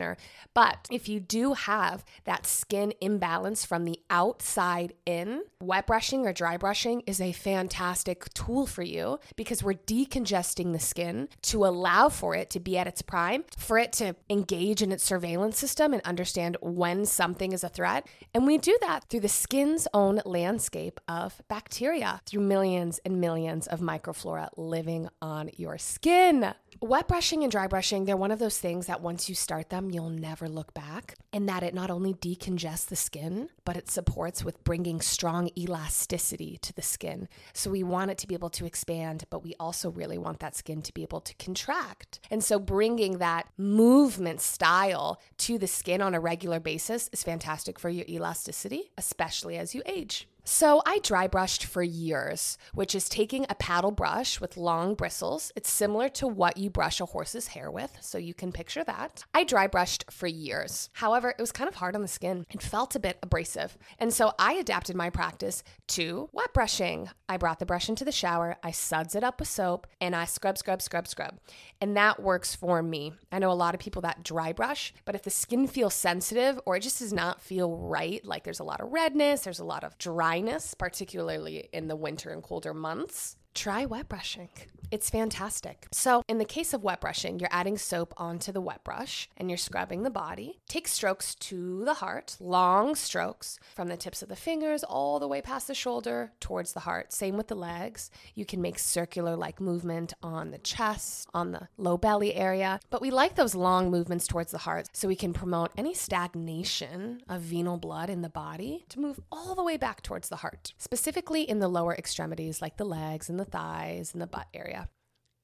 But 0.54 0.88
if 0.92 1.10
you 1.10 1.20
do 1.20 1.54
have 1.54 2.06
that 2.26 2.46
skin 2.46 2.94
imbalance 3.02 3.66
from 3.66 3.86
the 3.86 4.00
outside 4.10 4.94
in, 5.06 5.44
wet 5.62 5.88
brushing 5.88 6.26
or 6.26 6.34
dry 6.34 6.58
brushing 6.58 7.02
is 7.08 7.20
a 7.20 7.32
fantastic 7.32 8.34
tool 8.34 8.66
for 8.66 8.84
you 8.84 9.20
because 9.36 9.64
we're 9.64 9.74
decongesting 9.74 10.74
the 10.74 10.80
skin 10.80 11.28
to 11.44 11.66
allow 11.66 12.10
for 12.10 12.36
it 12.36 12.50
to 12.52 12.60
be 12.60 12.78
at 12.78 12.88
its 12.88 13.02
prime, 13.02 13.44
for 13.58 13.78
it 13.78 13.92
to 13.94 14.16
engage 14.30 14.82
in 14.82 14.92
its 14.92 15.04
surveillance 15.04 15.58
system 15.58 15.94
and 15.94 16.02
understand 16.04 16.58
when 16.62 17.06
something 17.06 17.52
is 17.52 17.64
a 17.64 17.70
threat. 17.70 18.08
And 18.34 18.46
we 18.46 18.58
do 18.58 18.78
that 18.82 19.10
through 19.10 19.22
the 19.22 19.30
skin's 19.30 19.88
own 19.94 20.22
landscape 20.26 21.00
of 21.08 21.42
bacteria, 21.48 22.22
through 22.26 22.42
millions 22.42 23.00
and 23.06 23.20
millions 23.20 23.68
of 23.68 23.80
microflora 23.80 24.50
living 24.58 25.10
on 25.22 25.50
your 25.58 25.78
skin. 25.78 26.54
Wet 26.82 27.08
brushing 27.08 27.44
and 27.44 27.52
dry 27.52 27.68
brushing, 27.68 28.06
they're 28.06 28.18
one 28.18 28.32
of 28.32 28.40
those 28.40 28.60
things 28.60 28.88
that 28.88 29.02
once 29.02 29.30
you 29.30 29.36
start 29.36 29.70
you'll 29.92 30.10
never 30.10 30.48
look 30.48 30.74
back. 30.74 31.16
And 31.34 31.48
that 31.50 31.64
it 31.64 31.74
not 31.74 31.90
only 31.90 32.14
decongests 32.14 32.86
the 32.86 32.96
skin, 32.96 33.50
but 33.66 33.78
it 33.78 33.90
supports 33.90 34.44
with 34.44 34.64
bringing 34.64 35.02
strong 35.02 35.50
elasticity 35.58 36.58
to 36.62 36.74
the 36.74 36.82
skin. 36.82 37.28
So 37.54 37.70
we 37.70 37.84
want 37.84 38.12
it 38.12 38.18
to 38.20 38.28
be 38.28 38.36
able 38.36 38.50
to 38.52 38.66
expand, 38.66 39.26
but 39.30 39.44
we 39.44 39.56
also 39.60 39.90
really 39.92 40.18
want 40.18 40.40
that 40.40 40.56
skin 40.56 40.82
to 40.84 40.94
be 40.94 41.04
able 41.04 41.22
to 41.22 41.34
contract. 41.36 42.20
And 42.32 42.44
so 42.44 42.60
bringing 42.60 43.18
that 43.18 43.48
movement 43.58 44.42
style 44.42 45.22
to 45.40 45.58
the 45.58 45.68
skin 45.68 46.02
on 46.02 46.16
a 46.16 46.20
regular 46.20 46.60
basis 46.60 47.10
is 47.12 47.24
fantastic 47.24 47.80
for 47.80 47.90
your 47.90 48.06
elasticity, 48.08 48.92
especially 48.98 49.58
as 49.58 49.76
you 49.76 49.82
age. 49.86 50.28
So 50.48 50.84
I 50.86 51.00
dry 51.00 51.26
brushed 51.26 51.66
for 51.66 51.82
years, 51.82 52.60
which 52.76 52.94
is 52.94 53.10
taking 53.10 53.48
a 53.50 53.56
paddle 53.56 53.90
brush 53.90 54.40
with 54.40 54.58
long 54.58 54.94
bristles. 54.94 55.52
It's 55.56 55.72
similar 55.72 56.08
to 56.10 56.28
what 56.28 56.58
you 56.58 56.70
brush 56.70 57.02
a 57.02 57.08
horse's 57.08 57.48
hair 57.48 57.72
with, 57.72 57.98
so 58.00 58.20
you 58.20 58.36
can 58.36 58.52
picture 58.52 58.84
that. 58.84 59.26
I 59.34 59.44
dry 59.44 59.66
brushed 59.66 60.06
for 60.12 60.28
years. 60.28 60.92
However, 60.94 61.32
it 61.32 61.42
was 61.42 61.52
kind 61.52 61.68
of 61.68 61.74
hard 61.74 61.96
on 61.96 62.04
the 62.04 62.08
skin. 62.08 62.46
It 62.52 62.62
felt 62.62 62.96
a 62.96 63.00
bit 63.00 63.18
abrasive. 63.24 63.76
And 63.98 64.14
so 64.14 64.34
I 64.38 64.54
adapted 64.54 64.96
my 64.96 65.10
practice 65.10 65.64
to 65.88 66.30
wet 66.32 66.54
brushing. 66.54 67.10
I 67.28 67.38
brought 67.38 67.58
the 67.58 67.66
brush 67.66 67.90
into 67.90 68.06
the 68.06 68.12
shower, 68.12 68.56
I 68.62 68.70
suds 68.70 69.16
it 69.16 69.24
up 69.24 69.40
with 69.40 69.50
soap, 69.50 69.88
and 70.00 70.16
I 70.16 70.26
scrub, 70.26 70.60
scrub, 70.60 70.80
scrub, 70.80 71.08
scrub. 71.08 71.40
And 71.82 71.98
that 71.98 72.22
works 72.22 72.54
for 72.54 72.84
me. 72.84 73.14
I 73.32 73.40
know 73.40 73.52
a 73.52 73.54
lot 73.54 73.74
of 73.74 73.82
people 73.82 74.04
that 74.04 74.24
dry 74.24 74.54
brush, 74.54 74.94
but 75.06 75.16
if 75.16 75.24
the 75.24 75.32
skin 75.32 75.66
feels 75.66 75.96
sensitive 75.96 76.60
or 76.68 76.76
it 76.76 76.82
just 76.82 77.00
does 77.00 77.12
not 77.12 77.42
feel 77.42 77.76
right, 77.76 78.24
like 78.24 78.44
there's 78.44 78.60
a 78.60 78.64
lot 78.64 78.80
of 78.80 78.92
redness, 78.92 79.42
there's 79.42 79.58
a 79.58 79.66
lot 79.66 79.84
of 79.84 79.98
dry 79.98 80.35
dryness, 80.36 80.74
particularly 80.74 81.70
in 81.72 81.88
the 81.88 81.96
winter 81.96 82.30
and 82.30 82.44
colder 82.44 82.74
months, 82.74 83.38
try 83.56 83.86
wet 83.86 84.08
brushing. 84.10 84.50
It's 84.92 85.10
fantastic. 85.10 85.88
So, 85.92 86.24
in 86.28 86.38
the 86.38 86.46
case 86.46 86.74
of 86.74 86.84
wet 86.84 87.02
brushing, 87.02 87.40
you're 87.40 87.50
adding 87.52 87.78
soap 87.78 88.14
onto 88.18 88.52
the 88.52 88.62
wet 88.62 88.84
brush 88.84 89.30
and 89.38 89.50
you're 89.50 89.58
scrubbing 89.58 90.04
the 90.04 90.10
body. 90.10 90.60
Take 90.68 90.88
strokes 90.88 91.36
to 91.36 91.84
the 91.86 91.96
heart, 91.96 92.38
long 92.40 92.96
strokes 92.96 93.60
from 93.76 93.88
the 93.88 93.98
tips 93.98 94.22
of 94.22 94.30
the 94.30 94.36
fingers 94.36 94.84
all 94.84 95.20
the 95.20 95.28
way 95.28 95.42
past 95.42 95.68
the 95.68 95.76
shoulder 95.76 96.32
towards 96.40 96.74
the 96.74 96.82
heart. 96.82 97.14
Same 97.14 97.38
with 97.38 97.48
the 97.48 97.56
legs. 97.56 98.12
You 98.36 98.46
can 98.46 98.62
make 98.62 98.80
circular 98.80 99.36
like 99.36 99.60
movement 99.60 100.14
on 100.22 100.52
the 100.52 100.58
chest, 100.60 101.30
on 101.34 101.52
the 101.52 101.68
low 101.78 101.98
belly 101.98 102.36
area. 102.36 102.80
But 102.90 103.02
we 103.02 103.12
like 103.12 103.36
those 103.36 103.56
long 103.56 103.90
movements 103.90 104.28
towards 104.28 104.52
the 104.52 104.60
heart 104.60 104.88
so 104.94 105.08
we 105.08 105.16
can 105.16 105.34
promote 105.34 105.72
any 105.78 105.94
stagnation 105.94 107.22
of 107.28 107.42
venal 107.42 107.78
blood 107.78 108.10
in 108.10 108.22
the 108.22 108.30
body 108.30 108.86
to 108.90 109.00
move 109.00 109.20
all 109.32 109.56
the 109.56 109.64
way 109.64 109.78
back 109.78 110.02
towards 110.02 110.30
the 110.30 110.38
heart, 110.38 110.74
specifically 110.78 111.42
in 111.42 111.60
the 111.60 111.68
lower 111.68 111.96
extremities 111.96 112.62
like 112.62 112.78
the 112.78 112.86
legs 112.86 113.30
and 113.30 113.40
the 113.40 113.45
thighs 113.46 114.14
and 114.14 114.22
the 114.22 114.28
butt 114.28 114.48
area. 114.54 114.90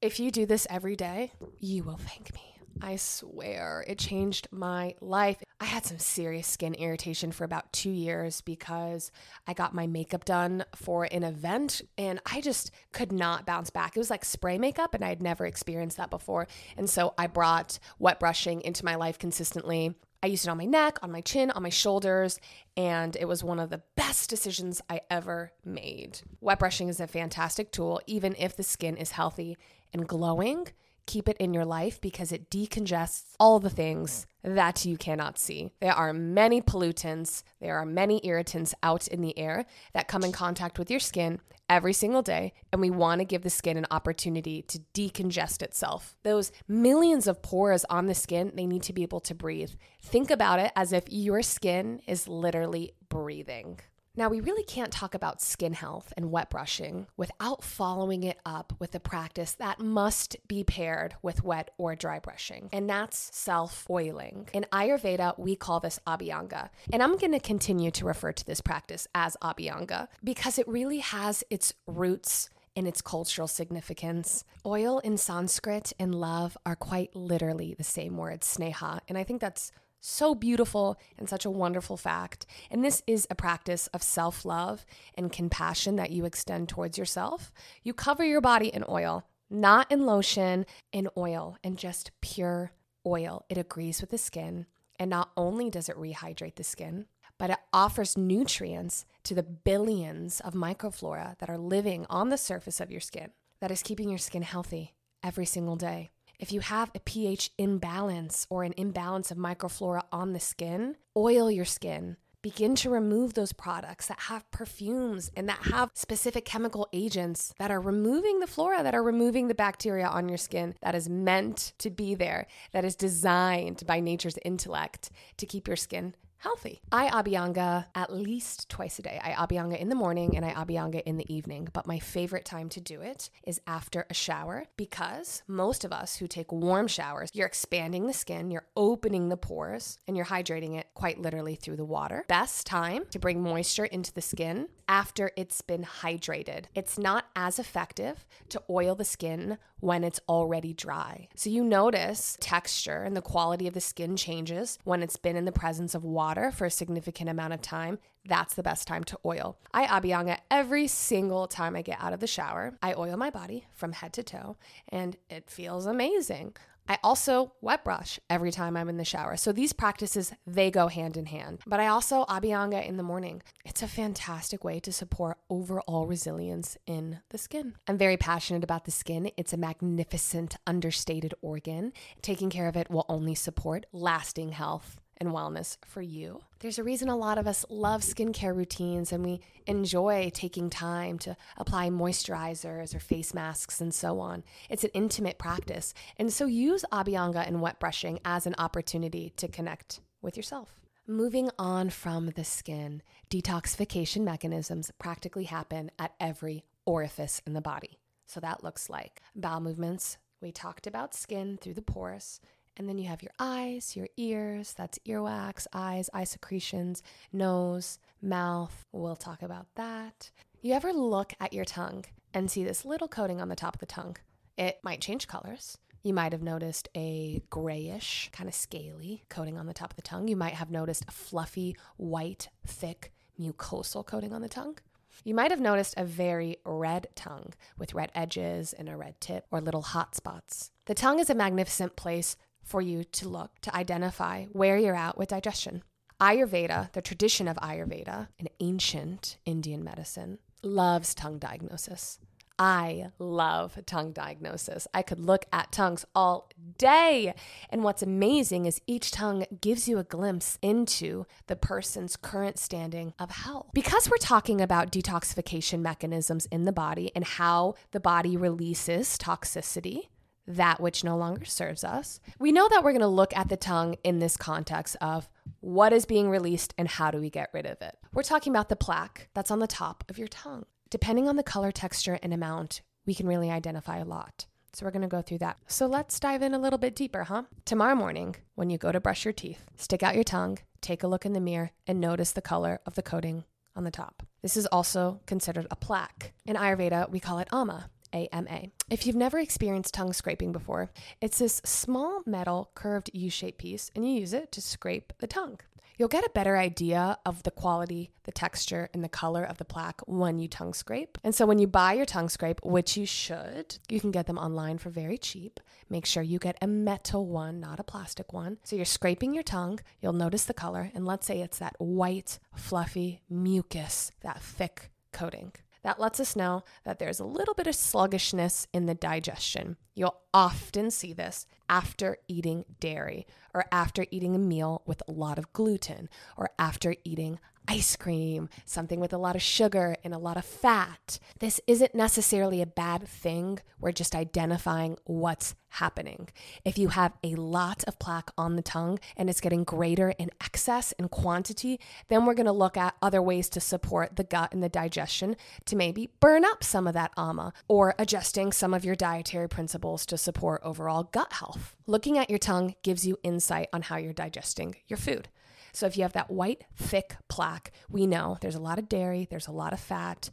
If 0.01 0.19
you 0.19 0.31
do 0.31 0.45
this 0.45 0.65
every 0.69 0.95
day, 0.95 1.31
you 1.59 1.83
will 1.83 1.97
thank 1.97 2.33
me. 2.33 2.51
I 2.81 2.95
swear 2.95 3.83
it 3.87 3.99
changed 3.99 4.47
my 4.51 4.95
life. 5.01 5.37
I 5.59 5.65
had 5.65 5.85
some 5.85 5.99
serious 5.99 6.47
skin 6.47 6.73
irritation 6.73 7.31
for 7.31 7.43
about 7.43 7.71
two 7.71 7.91
years 7.91 8.41
because 8.41 9.11
I 9.45 9.53
got 9.53 9.75
my 9.75 9.85
makeup 9.87 10.25
done 10.25 10.65
for 10.75 11.07
an 11.11 11.23
event 11.23 11.81
and 11.97 12.19
I 12.25 12.41
just 12.41 12.71
could 12.91 13.11
not 13.11 13.45
bounce 13.45 13.69
back. 13.69 13.95
It 13.95 13.99
was 13.99 14.09
like 14.09 14.25
spray 14.25 14.57
makeup 14.57 14.93
and 14.93 15.03
I 15.03 15.09
had 15.09 15.21
never 15.21 15.45
experienced 15.45 15.97
that 15.97 16.09
before. 16.09 16.47
And 16.77 16.89
so 16.89 17.13
I 17.17 17.27
brought 17.27 17.77
wet 17.99 18.19
brushing 18.19 18.61
into 18.61 18.85
my 18.85 18.95
life 18.95 19.19
consistently. 19.19 19.95
I 20.23 20.27
used 20.27 20.45
it 20.45 20.49
on 20.49 20.57
my 20.57 20.65
neck, 20.65 20.99
on 21.01 21.11
my 21.11 21.21
chin, 21.21 21.49
on 21.51 21.63
my 21.63 21.69
shoulders, 21.69 22.39
and 22.77 23.15
it 23.15 23.27
was 23.27 23.43
one 23.43 23.59
of 23.59 23.71
the 23.71 23.81
best 23.95 24.29
decisions 24.29 24.81
I 24.89 25.01
ever 25.09 25.51
made. 25.65 26.21
Wet 26.41 26.59
brushing 26.59 26.89
is 26.89 26.99
a 26.99 27.07
fantastic 27.07 27.71
tool, 27.71 28.01
even 28.05 28.35
if 28.37 28.55
the 28.55 28.63
skin 28.63 28.97
is 28.97 29.11
healthy 29.11 29.57
and 29.91 30.07
glowing. 30.07 30.67
Keep 31.07 31.27
it 31.27 31.37
in 31.37 31.53
your 31.55 31.65
life 31.65 31.99
because 31.99 32.31
it 32.31 32.51
decongests 32.51 33.33
all 33.39 33.59
the 33.59 33.71
things 33.71 34.27
that 34.43 34.85
you 34.85 34.95
cannot 34.95 35.39
see. 35.39 35.71
There 35.81 35.93
are 35.93 36.13
many 36.13 36.61
pollutants, 36.61 37.41
there 37.59 37.77
are 37.77 37.85
many 37.85 38.21
irritants 38.23 38.75
out 38.83 39.07
in 39.07 39.21
the 39.21 39.37
air 39.37 39.65
that 39.93 40.07
come 40.07 40.23
in 40.23 40.31
contact 40.31 40.77
with 40.77 40.91
your 40.91 40.99
skin 40.99 41.39
every 41.71 41.93
single 41.93 42.21
day, 42.21 42.53
and 42.71 42.81
we 42.81 42.89
want 42.89 43.19
to 43.19 43.25
give 43.25 43.41
the 43.41 43.49
skin 43.49 43.77
an 43.77 43.87
opportunity 43.89 44.61
to 44.63 44.79
decongest 44.93 45.63
itself. 45.63 46.15
Those 46.23 46.51
millions 46.67 47.27
of 47.27 47.41
pores 47.41 47.85
on 47.89 48.07
the 48.07 48.13
skin, 48.13 48.51
they 48.55 48.67
need 48.67 48.83
to 48.83 48.93
be 48.93 49.03
able 49.03 49.21
to 49.21 49.33
breathe. 49.33 49.71
Think 50.03 50.29
about 50.29 50.59
it 50.59 50.73
as 50.75 50.91
if 50.91 51.05
your 51.07 51.41
skin 51.41 52.01
is 52.05 52.27
literally 52.27 52.91
breathing. 53.09 53.79
Now, 54.13 54.27
we 54.27 54.41
really 54.41 54.63
can't 54.63 54.91
talk 54.91 55.15
about 55.15 55.41
skin 55.41 55.71
health 55.71 56.11
and 56.17 56.31
wet 56.31 56.49
brushing 56.49 57.07
without 57.15 57.63
following 57.63 58.23
it 58.23 58.39
up 58.45 58.73
with 58.77 58.93
a 58.93 58.99
practice 58.99 59.53
that 59.53 59.79
must 59.79 60.35
be 60.49 60.65
paired 60.65 61.15
with 61.21 61.45
wet 61.45 61.71
or 61.77 61.95
dry 61.95 62.19
brushing, 62.19 62.69
and 62.73 62.89
that's 62.89 63.29
self 63.33 63.89
oiling. 63.89 64.49
In 64.51 64.65
Ayurveda, 64.73 65.39
we 65.39 65.55
call 65.55 65.79
this 65.79 65.97
Abhyanga, 66.05 66.69
and 66.91 67.01
I'm 67.01 67.15
going 67.15 67.31
to 67.31 67.39
continue 67.39 67.89
to 67.91 68.05
refer 68.05 68.33
to 68.33 68.45
this 68.45 68.59
practice 68.59 69.07
as 69.15 69.37
Abhyanga 69.41 70.09
because 70.21 70.59
it 70.59 70.67
really 70.67 70.99
has 70.99 71.45
its 71.49 71.73
roots 71.87 72.49
in 72.75 72.87
its 72.87 73.01
cultural 73.01 73.47
significance. 73.47 74.43
Oil 74.65 74.99
in 74.99 75.17
Sanskrit 75.17 75.93
and 75.97 76.13
love 76.13 76.57
are 76.65 76.75
quite 76.75 77.15
literally 77.15 77.75
the 77.77 77.83
same 77.85 78.17
word, 78.17 78.41
sneha, 78.41 78.99
and 79.07 79.17
I 79.17 79.23
think 79.23 79.39
that's 79.39 79.71
so 80.01 80.35
beautiful 80.35 80.99
and 81.17 81.29
such 81.29 81.45
a 81.45 81.49
wonderful 81.49 81.95
fact. 81.95 82.45
And 82.69 82.83
this 82.83 83.01
is 83.07 83.27
a 83.29 83.35
practice 83.35 83.87
of 83.87 84.03
self 84.03 84.43
love 84.43 84.85
and 85.15 85.31
compassion 85.31 85.95
that 85.95 86.11
you 86.11 86.25
extend 86.25 86.67
towards 86.67 86.97
yourself. 86.97 87.53
You 87.83 87.93
cover 87.93 88.25
your 88.25 88.41
body 88.41 88.67
in 88.67 88.83
oil, 88.89 89.25
not 89.49 89.89
in 89.91 90.05
lotion, 90.05 90.65
in 90.91 91.07
oil, 91.15 91.57
and 91.63 91.77
just 91.77 92.11
pure 92.19 92.71
oil. 93.05 93.45
It 93.49 93.57
agrees 93.57 94.01
with 94.01 94.09
the 94.09 94.17
skin. 94.17 94.65
And 94.99 95.09
not 95.09 95.31
only 95.37 95.69
does 95.69 95.89
it 95.89 95.97
rehydrate 95.97 96.55
the 96.55 96.63
skin, 96.63 97.05
but 97.39 97.49
it 97.49 97.57
offers 97.73 98.17
nutrients 98.17 99.05
to 99.23 99.33
the 99.33 99.41
billions 99.41 100.41
of 100.41 100.53
microflora 100.53 101.39
that 101.39 101.49
are 101.49 101.57
living 101.57 102.05
on 102.07 102.29
the 102.29 102.37
surface 102.37 102.79
of 102.79 102.91
your 102.91 103.01
skin 103.01 103.31
that 103.61 103.71
is 103.71 103.81
keeping 103.81 104.09
your 104.09 104.19
skin 104.19 104.43
healthy 104.43 104.93
every 105.23 105.45
single 105.45 105.75
day. 105.75 106.11
If 106.41 106.51
you 106.51 106.61
have 106.61 106.89
a 106.95 106.99
pH 106.99 107.51
imbalance 107.59 108.47
or 108.49 108.63
an 108.63 108.73
imbalance 108.75 109.29
of 109.29 109.37
microflora 109.37 110.01
on 110.11 110.33
the 110.33 110.39
skin, 110.39 110.95
oil 111.15 111.51
your 111.51 111.65
skin. 111.65 112.17
Begin 112.41 112.73
to 112.77 112.89
remove 112.89 113.35
those 113.35 113.53
products 113.53 114.07
that 114.07 114.21
have 114.21 114.49
perfumes 114.49 115.29
and 115.37 115.47
that 115.47 115.59
have 115.71 115.91
specific 115.93 116.43
chemical 116.43 116.89
agents 116.91 117.53
that 117.59 117.69
are 117.69 117.79
removing 117.79 118.39
the 118.39 118.47
flora, 118.47 118.81
that 118.81 118.95
are 118.95 119.03
removing 119.03 119.49
the 119.49 119.53
bacteria 119.53 120.07
on 120.07 120.27
your 120.27 120.39
skin 120.39 120.73
that 120.81 120.95
is 120.95 121.07
meant 121.07 121.73
to 121.77 121.91
be 121.91 122.15
there, 122.15 122.47
that 122.71 122.83
is 122.83 122.95
designed 122.95 123.83
by 123.85 123.99
nature's 123.99 124.39
intellect 124.43 125.11
to 125.37 125.45
keep 125.45 125.67
your 125.67 125.77
skin 125.77 126.15
healthy. 126.41 126.81
I 126.91 127.07
abhyanga 127.09 127.85
at 127.93 128.11
least 128.11 128.67
twice 128.69 128.99
a 128.99 129.03
day. 129.03 129.19
I 129.23 129.31
abhyanga 129.31 129.79
in 129.79 129.89
the 129.89 129.95
morning 129.95 130.35
and 130.35 130.43
I 130.43 130.53
abhyanga 130.53 131.01
in 131.03 131.17
the 131.17 131.33
evening, 131.33 131.67
but 131.71 131.87
my 131.87 131.99
favorite 131.99 132.45
time 132.45 132.67
to 132.69 132.81
do 132.81 133.01
it 133.01 133.29
is 133.45 133.61
after 133.67 134.05
a 134.09 134.13
shower 134.13 134.65
because 134.75 135.43
most 135.47 135.85
of 135.85 135.93
us 135.93 136.15
who 136.15 136.27
take 136.27 136.51
warm 136.51 136.87
showers, 136.87 137.29
you're 137.33 137.47
expanding 137.47 138.07
the 138.07 138.13
skin, 138.13 138.49
you're 138.49 138.67
opening 138.75 139.29
the 139.29 139.37
pores, 139.37 139.99
and 140.07 140.17
you're 140.17 140.25
hydrating 140.25 140.77
it 140.77 140.87
quite 140.95 141.21
literally 141.21 141.55
through 141.55 141.77
the 141.77 141.85
water. 141.85 142.25
Best 142.27 142.65
time 142.65 143.05
to 143.11 143.19
bring 143.19 143.41
moisture 143.41 143.85
into 143.85 144.11
the 144.11 144.21
skin 144.21 144.67
after 144.87 145.31
it's 145.37 145.61
been 145.61 145.83
hydrated. 146.01 146.65
It's 146.75 146.97
not 146.97 147.25
as 147.35 147.59
effective 147.59 148.25
to 148.49 148.61
oil 148.69 148.95
the 148.95 149.05
skin 149.05 149.57
when 149.81 150.03
it's 150.03 150.19
already 150.29 150.73
dry. 150.73 151.27
So 151.35 151.49
you 151.49 151.63
notice 151.63 152.37
texture 152.39 153.03
and 153.03 153.15
the 153.15 153.21
quality 153.21 153.67
of 153.67 153.73
the 153.73 153.81
skin 153.81 154.15
changes 154.15 154.79
when 154.83 155.03
it's 155.03 155.17
been 155.17 155.35
in 155.35 155.45
the 155.45 155.51
presence 155.51 155.93
of 155.93 156.03
water 156.03 156.51
for 156.51 156.65
a 156.65 156.71
significant 156.71 157.29
amount 157.29 157.53
of 157.53 157.61
time. 157.61 157.99
That's 158.25 158.53
the 158.53 158.63
best 158.63 158.87
time 158.87 159.03
to 159.05 159.17
oil. 159.25 159.57
I 159.73 159.85
abhyanga 159.87 160.37
every 160.49 160.87
single 160.87 161.47
time 161.47 161.75
I 161.75 161.81
get 161.81 161.99
out 161.99 162.13
of 162.13 162.19
the 162.19 162.27
shower. 162.27 162.77
I 162.81 162.93
oil 162.93 163.17
my 163.17 163.31
body 163.31 163.65
from 163.73 163.93
head 163.93 164.13
to 164.13 164.23
toe 164.23 164.57
and 164.89 165.17
it 165.29 165.49
feels 165.49 165.85
amazing. 165.87 166.55
I 166.91 166.97
also 167.05 167.53
wet 167.61 167.85
brush 167.85 168.19
every 168.29 168.51
time 168.51 168.75
I'm 168.75 168.89
in 168.89 168.97
the 168.97 169.05
shower. 169.05 169.37
So 169.37 169.53
these 169.53 169.71
practices, 169.71 170.33
they 170.45 170.69
go 170.69 170.89
hand 170.89 171.15
in 171.15 171.27
hand. 171.27 171.59
But 171.65 171.79
I 171.79 171.87
also 171.87 172.25
abhyanga 172.25 172.85
in 172.85 172.97
the 172.97 173.01
morning. 173.01 173.41
It's 173.63 173.81
a 173.81 173.87
fantastic 173.87 174.65
way 174.65 174.81
to 174.81 174.91
support 174.91 175.37
overall 175.49 176.05
resilience 176.05 176.77
in 176.85 177.19
the 177.29 177.37
skin. 177.37 177.75
I'm 177.87 177.97
very 177.97 178.17
passionate 178.17 178.65
about 178.65 178.83
the 178.83 178.91
skin. 178.91 179.31
It's 179.37 179.53
a 179.53 179.57
magnificent, 179.57 180.57
understated 180.67 181.33
organ. 181.41 181.93
Taking 182.21 182.49
care 182.49 182.67
of 182.67 182.75
it 182.75 182.91
will 182.91 183.05
only 183.07 183.35
support 183.35 183.85
lasting 183.93 184.51
health 184.51 184.99
and 185.21 185.29
wellness 185.29 185.77
for 185.85 186.01
you. 186.01 186.41
There's 186.59 186.79
a 186.79 186.83
reason 186.83 187.07
a 187.07 187.15
lot 187.15 187.37
of 187.37 187.45
us 187.45 187.63
love 187.69 188.01
skincare 188.01 188.55
routines 188.55 189.11
and 189.11 189.23
we 189.23 189.39
enjoy 189.67 190.31
taking 190.33 190.71
time 190.71 191.19
to 191.19 191.37
apply 191.57 191.89
moisturizers 191.89 192.95
or 192.95 192.99
face 192.99 193.31
masks 193.31 193.79
and 193.79 193.93
so 193.93 194.19
on. 194.19 194.43
It's 194.67 194.83
an 194.83 194.89
intimate 194.95 195.37
practice. 195.37 195.93
And 196.17 196.33
so 196.33 196.47
use 196.47 196.83
Abhyanga 196.91 197.47
and 197.47 197.61
wet 197.61 197.79
brushing 197.79 198.19
as 198.25 198.47
an 198.47 198.55
opportunity 198.57 199.31
to 199.37 199.47
connect 199.47 200.01
with 200.23 200.35
yourself. 200.35 200.73
Moving 201.05 201.51
on 201.59 201.91
from 201.91 202.31
the 202.31 202.43
skin, 202.43 203.03
detoxification 203.29 204.23
mechanisms 204.23 204.91
practically 204.97 205.43
happen 205.43 205.91
at 205.99 206.15
every 206.19 206.65
orifice 206.85 207.43
in 207.45 207.53
the 207.53 207.61
body. 207.61 207.99
So 208.25 208.39
that 208.39 208.63
looks 208.63 208.89
like 208.89 209.21
bowel 209.35 209.59
movements. 209.59 210.17
We 210.41 210.51
talked 210.51 210.87
about 210.87 211.13
skin 211.13 211.59
through 211.61 211.75
the 211.75 211.83
pores 211.83 212.39
and 212.77 212.87
then 212.87 212.97
you 212.97 213.07
have 213.07 213.21
your 213.21 213.31
eyes, 213.39 213.95
your 213.95 214.07
ears, 214.17 214.73
that's 214.73 214.99
earwax, 215.07 215.67
eyes, 215.73 216.09
eye 216.13 216.23
secretions, 216.23 217.03
nose, 217.31 217.99
mouth. 218.21 218.85
We'll 218.91 219.15
talk 219.15 219.41
about 219.41 219.67
that. 219.75 220.31
You 220.61 220.73
ever 220.73 220.93
look 220.93 221.33
at 221.39 221.53
your 221.53 221.65
tongue 221.65 222.05
and 222.33 222.49
see 222.49 222.63
this 222.63 222.85
little 222.85 223.07
coating 223.07 223.41
on 223.41 223.49
the 223.49 223.55
top 223.55 223.75
of 223.75 223.79
the 223.79 223.85
tongue? 223.85 224.17
It 224.57 224.79
might 224.83 225.01
change 225.01 225.27
colors. 225.27 225.77
You 226.03 226.13
might 226.13 226.31
have 226.31 226.41
noticed 226.41 226.89
a 226.95 227.41
grayish, 227.49 228.29
kind 228.31 228.47
of 228.47 228.55
scaly 228.55 229.23
coating 229.29 229.57
on 229.57 229.67
the 229.67 229.73
top 229.73 229.91
of 229.91 229.95
the 229.95 230.01
tongue. 230.01 230.27
You 230.27 230.35
might 230.35 230.53
have 230.53 230.71
noticed 230.71 231.05
a 231.07 231.11
fluffy, 231.11 231.75
white, 231.97 232.49
thick, 232.65 233.11
mucosal 233.39 234.05
coating 234.05 234.33
on 234.33 234.41
the 234.41 234.49
tongue. 234.49 234.77
You 235.23 235.35
might 235.35 235.51
have 235.51 235.59
noticed 235.59 235.93
a 235.97 236.05
very 236.05 236.57
red 236.65 237.07
tongue 237.15 237.53
with 237.77 237.93
red 237.93 238.11
edges 238.15 238.73
and 238.73 238.89
a 238.89 238.97
red 238.97 239.19
tip 239.21 239.45
or 239.51 239.61
little 239.61 239.81
hot 239.83 240.15
spots. 240.15 240.71
The 240.85 240.95
tongue 240.95 241.19
is 241.19 241.29
a 241.29 241.35
magnificent 241.35 241.95
place 241.95 242.35
for 242.63 242.81
you 242.81 243.03
to 243.03 243.29
look 243.29 243.59
to 243.61 243.75
identify 243.75 244.45
where 244.45 244.77
you're 244.77 244.95
at 244.95 245.17
with 245.17 245.29
digestion. 245.29 245.83
Ayurveda, 246.21 246.91
the 246.93 247.01
tradition 247.01 247.47
of 247.47 247.57
Ayurveda, 247.57 248.27
an 248.39 248.47
ancient 248.59 249.37
Indian 249.45 249.83
medicine, 249.83 250.37
loves 250.61 251.15
tongue 251.15 251.39
diagnosis. 251.39 252.19
I 252.59 253.07
love 253.17 253.79
tongue 253.87 254.11
diagnosis. 254.11 254.87
I 254.93 255.01
could 255.01 255.19
look 255.19 255.45
at 255.51 255.71
tongues 255.71 256.05
all 256.13 256.47
day. 256.77 257.33
And 257.71 257.83
what's 257.83 258.03
amazing 258.03 258.67
is 258.67 258.79
each 258.85 259.09
tongue 259.09 259.47
gives 259.61 259.89
you 259.89 259.97
a 259.97 260.03
glimpse 260.03 260.59
into 260.61 261.25
the 261.47 261.55
person's 261.55 262.15
current 262.15 262.59
standing 262.59 263.15
of 263.17 263.31
health. 263.31 263.71
Because 263.73 264.11
we're 264.11 264.17
talking 264.17 264.61
about 264.61 264.91
detoxification 264.91 265.79
mechanisms 265.79 266.45
in 266.51 266.65
the 266.65 266.71
body 266.71 267.11
and 267.15 267.25
how 267.25 267.73
the 267.93 267.99
body 267.99 268.37
releases 268.37 269.17
toxicity, 269.17 270.09
that 270.47 270.79
which 270.79 271.03
no 271.03 271.17
longer 271.17 271.45
serves 271.45 271.83
us. 271.83 272.19
We 272.39 272.51
know 272.51 272.67
that 272.69 272.83
we're 272.83 272.91
going 272.91 273.01
to 273.01 273.07
look 273.07 273.35
at 273.35 273.49
the 273.49 273.57
tongue 273.57 273.95
in 274.03 274.19
this 274.19 274.37
context 274.37 274.95
of 274.99 275.29
what 275.59 275.93
is 275.93 276.05
being 276.05 276.29
released 276.29 276.73
and 276.77 276.87
how 276.87 277.11
do 277.11 277.19
we 277.19 277.29
get 277.29 277.49
rid 277.53 277.65
of 277.65 277.81
it. 277.81 277.97
We're 278.13 278.23
talking 278.23 278.51
about 278.51 278.69
the 278.69 278.75
plaque 278.75 279.29
that's 279.33 279.51
on 279.51 279.59
the 279.59 279.67
top 279.67 280.03
of 280.09 280.17
your 280.17 280.27
tongue. 280.27 280.65
Depending 280.89 281.27
on 281.29 281.37
the 281.37 281.43
color, 281.43 281.71
texture, 281.71 282.19
and 282.21 282.33
amount, 282.33 282.81
we 283.05 283.13
can 283.13 283.27
really 283.27 283.49
identify 283.49 283.97
a 283.97 284.05
lot. 284.05 284.45
So 284.73 284.85
we're 284.85 284.91
going 284.91 285.01
to 285.01 285.07
go 285.07 285.21
through 285.21 285.39
that. 285.39 285.57
So 285.67 285.85
let's 285.85 286.19
dive 286.19 286.41
in 286.41 286.53
a 286.53 286.59
little 286.59 286.79
bit 286.79 286.95
deeper, 286.95 287.23
huh? 287.23 287.43
Tomorrow 287.65 287.95
morning, 287.95 288.35
when 288.55 288.69
you 288.69 288.77
go 288.77 288.91
to 288.91 288.99
brush 288.99 289.25
your 289.25 289.33
teeth, 289.33 289.65
stick 289.75 290.01
out 290.01 290.15
your 290.15 290.23
tongue, 290.23 290.59
take 290.79 291.03
a 291.03 291.07
look 291.07 291.25
in 291.25 291.33
the 291.33 291.41
mirror, 291.41 291.71
and 291.87 291.99
notice 291.99 292.31
the 292.31 292.41
color 292.41 292.79
of 292.85 292.95
the 292.95 293.01
coating 293.01 293.43
on 293.75 293.83
the 293.83 293.91
top. 293.91 294.23
This 294.41 294.57
is 294.57 294.65
also 294.67 295.19
considered 295.25 295.67
a 295.69 295.75
plaque. 295.75 296.33
In 296.45 296.55
Ayurveda, 296.55 297.09
we 297.09 297.19
call 297.19 297.39
it 297.39 297.49
ama. 297.51 297.89
AMA. 298.13 298.67
If 298.89 299.05
you've 299.05 299.15
never 299.15 299.39
experienced 299.39 299.93
tongue 299.93 300.13
scraping 300.13 300.51
before, 300.51 300.91
it's 301.21 301.39
this 301.39 301.61
small 301.63 302.21
metal 302.25 302.71
curved 302.75 303.09
U 303.13 303.29
shaped 303.29 303.59
piece, 303.59 303.91
and 303.95 304.05
you 304.05 304.19
use 304.19 304.33
it 304.33 304.51
to 304.53 304.61
scrape 304.61 305.13
the 305.19 305.27
tongue. 305.27 305.59
You'll 306.01 306.07
get 306.07 306.25
a 306.25 306.31
better 306.33 306.57
idea 306.57 307.19
of 307.27 307.43
the 307.43 307.51
quality, 307.51 308.09
the 308.23 308.31
texture, 308.31 308.89
and 308.91 309.03
the 309.03 309.07
color 309.07 309.43
of 309.43 309.59
the 309.59 309.65
plaque 309.65 310.01
when 310.07 310.39
you 310.39 310.47
tongue 310.47 310.73
scrape. 310.73 311.19
And 311.23 311.35
so, 311.35 311.45
when 311.45 311.59
you 311.59 311.67
buy 311.67 311.93
your 311.93 312.07
tongue 312.07 312.29
scrape, 312.29 312.59
which 312.63 312.97
you 312.97 313.05
should, 313.05 313.77
you 313.87 313.99
can 313.99 314.09
get 314.09 314.25
them 314.25 314.39
online 314.39 314.79
for 314.79 314.89
very 314.89 315.19
cheap. 315.19 315.59
Make 315.91 316.07
sure 316.07 316.23
you 316.23 316.39
get 316.39 316.57
a 316.59 316.65
metal 316.65 317.27
one, 317.27 317.59
not 317.59 317.79
a 317.79 317.83
plastic 317.83 318.33
one. 318.33 318.57
So, 318.63 318.75
you're 318.75 318.85
scraping 318.85 319.35
your 319.35 319.43
tongue, 319.43 319.79
you'll 320.01 320.13
notice 320.13 320.45
the 320.45 320.55
color, 320.55 320.89
and 320.95 321.05
let's 321.05 321.27
say 321.27 321.39
it's 321.39 321.59
that 321.59 321.75
white, 321.77 322.39
fluffy 322.55 323.21
mucus, 323.29 324.11
that 324.21 324.41
thick 324.41 324.89
coating. 325.13 325.51
That 325.83 325.99
lets 325.99 326.19
us 326.19 326.35
know 326.35 326.63
that 326.83 326.99
there's 326.99 327.19
a 327.19 327.25
little 327.25 327.53
bit 327.53 327.67
of 327.67 327.75
sluggishness 327.75 328.67
in 328.71 328.85
the 328.85 328.93
digestion. 328.93 329.77
You'll 329.95 330.21
often 330.33 330.91
see 330.91 331.13
this 331.13 331.47
after 331.67 332.17
eating 332.27 332.65
dairy 332.79 333.25
or 333.53 333.65
after 333.71 334.05
eating 334.11 334.35
a 334.35 334.39
meal 334.39 334.83
with 334.85 335.01
a 335.07 335.11
lot 335.11 335.39
of 335.39 335.53
gluten 335.53 336.09
or 336.37 336.51
after 336.59 336.95
eating 337.03 337.39
ice 337.67 337.95
cream, 337.95 338.49
something 338.65 338.99
with 338.99 339.13
a 339.13 339.17
lot 339.17 339.35
of 339.35 339.41
sugar 339.41 339.95
and 340.03 340.13
a 340.13 340.17
lot 340.17 340.37
of 340.37 340.45
fat. 340.45 341.19
This 341.39 341.61
isn't 341.67 341.95
necessarily 341.95 342.61
a 342.61 342.65
bad 342.65 343.07
thing. 343.07 343.59
We're 343.79 343.91
just 343.91 344.15
identifying 344.15 344.97
what's 345.05 345.55
happening. 345.75 346.27
If 346.65 346.77
you 346.77 346.89
have 346.89 347.13
a 347.23 347.35
lot 347.35 347.83
of 347.87 347.97
plaque 347.97 348.31
on 348.37 348.55
the 348.55 348.61
tongue 348.61 348.99
and 349.15 349.29
it's 349.29 349.39
getting 349.39 349.63
greater 349.63 350.09
in 350.09 350.29
excess 350.43 350.91
and 350.99 351.09
quantity, 351.09 351.79
then 352.09 352.25
we're 352.25 352.33
going 352.33 352.45
to 352.45 352.51
look 352.51 352.75
at 352.75 352.95
other 353.01 353.21
ways 353.21 353.47
to 353.49 353.61
support 353.61 354.17
the 354.17 354.23
gut 354.23 354.53
and 354.53 354.61
the 354.61 354.69
digestion 354.69 355.35
to 355.65 355.75
maybe 355.75 356.09
burn 356.19 356.43
up 356.43 356.63
some 356.63 356.87
of 356.87 356.93
that 356.93 357.11
ama 357.15 357.53
or 357.67 357.95
adjusting 357.97 358.51
some 358.51 358.73
of 358.73 358.83
your 358.83 358.95
dietary 358.95 359.47
principles 359.47 360.05
to 360.05 360.17
support 360.17 360.61
overall 360.63 361.03
gut 361.03 361.33
health. 361.33 361.75
Looking 361.87 362.17
at 362.17 362.29
your 362.29 362.39
tongue 362.39 362.75
gives 362.83 363.07
you 363.07 363.17
insight 363.23 363.69
on 363.71 363.83
how 363.83 363.97
you're 363.97 364.13
digesting 364.13 364.75
your 364.87 364.97
food. 364.97 365.29
So 365.73 365.85
if 365.85 365.97
you 365.97 366.03
have 366.03 366.13
that 366.13 366.31
white, 366.31 366.63
thick 366.75 367.15
plaque, 367.29 367.71
we 367.89 368.07
know 368.07 368.37
there's 368.41 368.55
a 368.55 368.59
lot 368.59 368.79
of 368.79 368.89
dairy, 368.89 369.27
there's 369.29 369.47
a 369.47 369.51
lot 369.51 369.73
of 369.73 369.79
fat. 369.79 370.29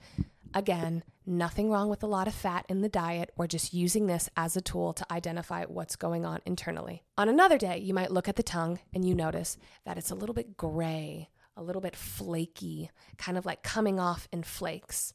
Again, 0.55 1.05
nothing 1.27 1.71
wrong 1.71 1.91
with 1.91 2.03
a 2.03 2.07
lot 2.07 2.27
of 2.27 2.35
fat 2.35 2.65
in 2.69 2.81
the 2.81 2.89
diet. 2.89 3.33
We're 3.37 3.47
just 3.47 3.75
using 3.75 4.07
this 4.07 4.31
as 4.37 4.57
a 4.57 4.63
tool 4.63 4.93
to 4.95 5.13
identify 5.13 5.65
what's 5.65 5.97
going 5.97 6.25
on 6.25 6.41
internally. 6.47 7.03
On 7.19 7.29
another 7.29 7.59
day, 7.59 7.79
you 7.79 7.93
might 7.93 8.11
look 8.11 8.29
at 8.29 8.37
the 8.37 8.43
tongue 8.43 8.79
and 8.95 9.05
you 9.05 9.15
notice 9.15 9.59
that 9.85 9.99
it's 9.99 10.11
a 10.11 10.15
little 10.15 10.35
bit 10.35 10.57
gray, 10.57 11.29
a 11.57 11.63
little 11.63 11.83
bit 11.83 11.95
flaky, 11.95 12.91
kind 13.19 13.37
of 13.37 13.45
like 13.45 13.63
coming 13.63 14.01
off 14.01 14.27
in 14.33 14.43
flakes. 14.43 15.13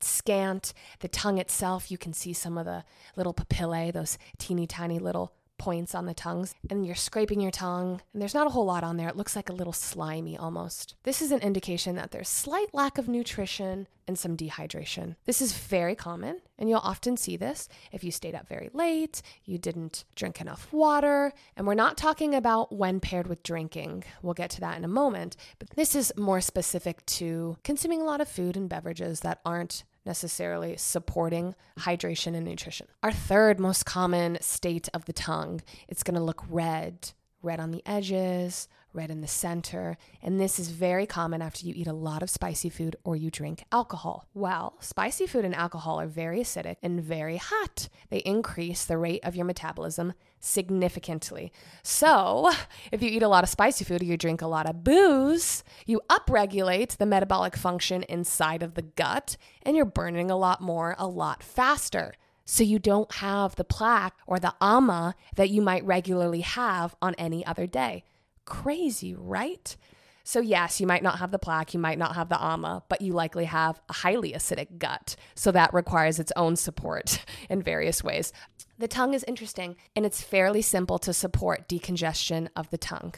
Scant. 0.00 0.72
The 1.00 1.08
tongue 1.08 1.38
itself, 1.38 1.90
you 1.90 1.98
can 1.98 2.12
see 2.12 2.32
some 2.32 2.58
of 2.58 2.64
the 2.64 2.82
little 3.14 3.34
papillae, 3.34 3.92
those 3.92 4.18
teeny 4.38 4.66
tiny 4.66 4.98
little 4.98 5.34
points 5.62 5.94
on 5.94 6.06
the 6.06 6.12
tongues 6.12 6.56
and 6.70 6.84
you're 6.84 6.96
scraping 6.96 7.40
your 7.40 7.52
tongue 7.52 8.00
and 8.12 8.20
there's 8.20 8.34
not 8.34 8.48
a 8.48 8.50
whole 8.50 8.64
lot 8.64 8.82
on 8.82 8.96
there. 8.96 9.08
It 9.08 9.16
looks 9.16 9.36
like 9.36 9.48
a 9.48 9.52
little 9.52 9.72
slimy 9.72 10.36
almost. 10.36 10.96
This 11.04 11.22
is 11.22 11.30
an 11.30 11.38
indication 11.38 11.94
that 11.94 12.10
there's 12.10 12.28
slight 12.28 12.74
lack 12.74 12.98
of 12.98 13.06
nutrition 13.06 13.86
and 14.08 14.18
some 14.18 14.36
dehydration. 14.36 15.14
This 15.24 15.40
is 15.40 15.52
very 15.52 15.94
common 15.94 16.40
and 16.58 16.68
you'll 16.68 16.80
often 16.80 17.16
see 17.16 17.36
this 17.36 17.68
if 17.92 18.02
you 18.02 18.10
stayed 18.10 18.34
up 18.34 18.48
very 18.48 18.70
late, 18.72 19.22
you 19.44 19.56
didn't 19.56 20.02
drink 20.16 20.40
enough 20.40 20.66
water, 20.72 21.32
and 21.56 21.64
we're 21.64 21.74
not 21.74 21.96
talking 21.96 22.34
about 22.34 22.72
when 22.74 22.98
paired 22.98 23.28
with 23.28 23.44
drinking. 23.44 24.02
We'll 24.20 24.34
get 24.34 24.50
to 24.50 24.60
that 24.62 24.76
in 24.76 24.84
a 24.84 24.88
moment, 24.88 25.36
but 25.60 25.70
this 25.70 25.94
is 25.94 26.12
more 26.16 26.40
specific 26.40 27.06
to 27.06 27.56
consuming 27.62 28.00
a 28.00 28.04
lot 28.04 28.20
of 28.20 28.26
food 28.26 28.56
and 28.56 28.68
beverages 28.68 29.20
that 29.20 29.40
aren't 29.46 29.84
necessarily 30.04 30.76
supporting 30.76 31.54
hydration 31.80 32.34
and 32.34 32.44
nutrition. 32.44 32.86
Our 33.02 33.12
third 33.12 33.60
most 33.60 33.86
common 33.86 34.38
state 34.40 34.88
of 34.94 35.04
the 35.04 35.12
tongue, 35.12 35.62
it's 35.88 36.02
going 36.02 36.16
to 36.16 36.22
look 36.22 36.44
red, 36.48 37.12
red 37.42 37.60
on 37.60 37.70
the 37.70 37.82
edges, 37.84 38.68
red 38.92 39.10
in 39.10 39.20
the 39.20 39.26
center, 39.26 39.96
and 40.22 40.40
this 40.40 40.58
is 40.58 40.68
very 40.68 41.06
common 41.06 41.42
after 41.42 41.66
you 41.66 41.72
eat 41.76 41.86
a 41.86 41.92
lot 41.92 42.22
of 42.22 42.30
spicy 42.30 42.68
food 42.68 42.96
or 43.04 43.16
you 43.16 43.30
drink 43.30 43.64
alcohol. 43.72 44.26
Well, 44.34 44.74
spicy 44.80 45.26
food 45.26 45.44
and 45.44 45.54
alcohol 45.54 46.00
are 46.00 46.06
very 46.06 46.40
acidic 46.40 46.76
and 46.82 47.02
very 47.02 47.38
hot. 47.38 47.88
They 48.10 48.18
increase 48.18 48.84
the 48.84 48.98
rate 48.98 49.24
of 49.24 49.34
your 49.34 49.44
metabolism 49.44 50.12
significantly. 50.40 51.52
So, 51.82 52.50
if 52.92 53.02
you 53.02 53.08
eat 53.08 53.22
a 53.22 53.28
lot 53.28 53.44
of 53.44 53.50
spicy 53.50 53.84
food 53.84 54.02
or 54.02 54.04
you 54.04 54.16
drink 54.16 54.42
a 54.42 54.46
lot 54.46 54.68
of 54.68 54.84
booze, 54.84 55.64
you 55.86 56.00
upregulate 56.10 56.96
the 56.96 57.06
metabolic 57.06 57.56
function 57.56 58.02
inside 58.04 58.62
of 58.62 58.74
the 58.74 58.82
gut 58.82 59.36
and 59.62 59.76
you're 59.76 59.84
burning 59.84 60.30
a 60.30 60.36
lot 60.36 60.60
more 60.60 60.94
a 60.98 61.06
lot 61.06 61.42
faster. 61.42 62.14
So, 62.52 62.64
you 62.64 62.78
don't 62.78 63.10
have 63.12 63.56
the 63.56 63.64
plaque 63.64 64.18
or 64.26 64.38
the 64.38 64.54
ama 64.60 65.14
that 65.36 65.48
you 65.48 65.62
might 65.62 65.86
regularly 65.86 66.42
have 66.42 66.94
on 67.00 67.14
any 67.14 67.46
other 67.46 67.66
day. 67.66 68.04
Crazy, 68.44 69.14
right? 69.14 69.74
So, 70.22 70.38
yes, 70.40 70.78
you 70.78 70.86
might 70.86 71.02
not 71.02 71.18
have 71.18 71.30
the 71.30 71.38
plaque, 71.38 71.72
you 71.72 71.80
might 71.80 71.96
not 71.96 72.14
have 72.14 72.28
the 72.28 72.38
AMA, 72.38 72.82
but 72.90 73.00
you 73.00 73.14
likely 73.14 73.46
have 73.46 73.80
a 73.88 73.94
highly 73.94 74.34
acidic 74.34 74.76
gut. 74.76 75.16
So, 75.34 75.50
that 75.52 75.72
requires 75.72 76.18
its 76.18 76.30
own 76.36 76.56
support 76.56 77.24
in 77.48 77.62
various 77.62 78.04
ways. 78.04 78.34
The 78.78 78.86
tongue 78.86 79.14
is 79.14 79.24
interesting 79.24 79.76
and 79.96 80.04
it's 80.04 80.20
fairly 80.20 80.60
simple 80.60 80.98
to 80.98 81.14
support 81.14 81.70
decongestion 81.70 82.48
of 82.54 82.68
the 82.68 82.76
tongue. 82.76 83.14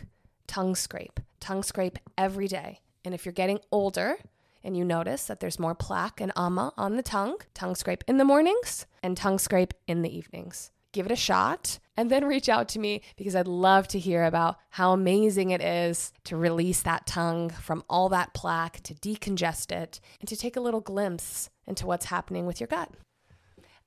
Tongue 0.46 0.76
scrape, 0.76 1.18
tongue 1.40 1.64
scrape 1.64 1.98
every 2.16 2.46
day. 2.46 2.82
And 3.04 3.12
if 3.12 3.26
you're 3.26 3.32
getting 3.32 3.58
older 3.72 4.16
and 4.64 4.76
you 4.76 4.84
notice 4.84 5.26
that 5.26 5.40
there's 5.40 5.58
more 5.58 5.74
plaque 5.74 6.20
and 6.20 6.32
AMA 6.34 6.72
on 6.76 6.96
the 6.96 7.02
tongue, 7.02 7.36
tongue 7.52 7.76
scrape 7.76 8.02
in 8.08 8.16
the 8.16 8.24
mornings 8.24 8.86
and 9.02 9.16
tongue 9.16 9.38
scrape 9.38 9.74
in 9.86 10.02
the 10.02 10.16
evenings 10.16 10.72
give 10.94 11.04
it 11.04 11.12
a 11.12 11.16
shot, 11.16 11.78
and 11.96 12.10
then 12.10 12.24
reach 12.24 12.48
out 12.48 12.68
to 12.68 12.78
me 12.78 13.02
because 13.16 13.36
I'd 13.36 13.48
love 13.48 13.86
to 13.88 13.98
hear 13.98 14.24
about 14.24 14.56
how 14.70 14.92
amazing 14.92 15.50
it 15.50 15.60
is 15.60 16.12
to 16.24 16.36
release 16.36 16.80
that 16.82 17.06
tongue 17.06 17.50
from 17.50 17.84
all 17.90 18.08
that 18.08 18.32
plaque, 18.32 18.80
to 18.84 18.94
decongest 18.94 19.70
it, 19.70 20.00
and 20.20 20.28
to 20.28 20.36
take 20.36 20.56
a 20.56 20.60
little 20.60 20.80
glimpse 20.80 21.50
into 21.66 21.86
what's 21.86 22.06
happening 22.06 22.46
with 22.46 22.60
your 22.60 22.68
gut. 22.68 22.90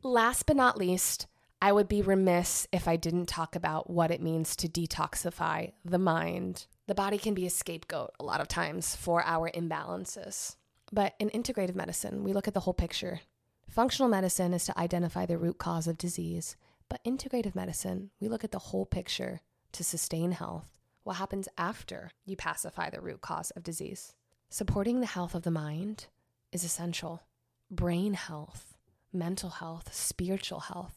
Last 0.04 0.46
but 0.46 0.58
not 0.58 0.78
least, 0.78 1.26
I 1.60 1.72
would 1.72 1.88
be 1.88 2.04
remiss 2.04 2.68
if 2.72 2.88
I 2.88 2.98
didn't 2.98 3.26
talk 3.26 3.56
about 3.56 3.90
what 3.90 4.12
it 4.12 4.22
means 4.22 4.56
to 4.58 4.68
detoxify 4.68 5.72
the 5.84 5.98
mind. 5.98 6.68
The 6.86 6.94
body 6.94 7.18
can 7.18 7.34
be 7.34 7.48
a 7.48 7.50
scapegoat 7.50 8.12
a 8.20 8.24
lot 8.24 8.42
of 8.42 8.48
times 8.48 8.96
for 8.96 9.24
our 9.24 9.50
imbalances. 9.50 10.56
But 10.92 11.16
in 11.20 11.30
integrative 11.30 11.76
medicine, 11.76 12.24
we 12.24 12.34
look 12.34 12.48
at 12.48 12.54
the 12.54 12.62
whole 12.62 12.74
picture. 12.74 13.22
Functional 13.68 14.10
medicine 14.10 14.54
is 14.54 14.66
to 14.66 14.80
identify 14.80 15.26
the 15.26 15.38
root 15.38 15.58
cause 15.58 15.88
of 15.88 15.98
disease 15.98 16.56
but 16.90 17.04
integrative 17.04 17.56
medicine, 17.56 18.12
we 18.20 18.28
look 18.28 18.44
at 18.44 18.52
the 18.52 18.60
whole 18.60 18.86
picture 18.86 19.42
to 19.74 19.84
sustain 19.84 20.32
health. 20.32 20.80
What 21.04 21.18
happens 21.18 21.48
after 21.58 22.12
you 22.26 22.36
pacify 22.36 22.90
the 22.90 23.02
root 23.02 23.22
cause 23.22 23.52
of 23.52 23.64
disease? 23.64 24.14
Supporting 24.50 25.00
the 25.00 25.06
health 25.06 25.36
of 25.36 25.44
the 25.44 25.52
mind 25.52 26.08
is 26.52 26.64
essential. 26.64 27.24
Brain 27.70 28.14
health, 28.14 28.78
mental 29.12 29.50
health, 29.50 29.94
spiritual 29.94 30.62
health. 30.62 30.96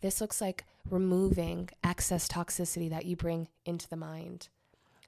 This 0.00 0.20
looks 0.20 0.40
like 0.40 0.64
removing 0.88 1.68
excess 1.84 2.28
toxicity 2.28 2.88
that 2.90 3.06
you 3.06 3.16
bring 3.16 3.48
into 3.64 3.88
the 3.88 3.96
mind. 3.96 4.48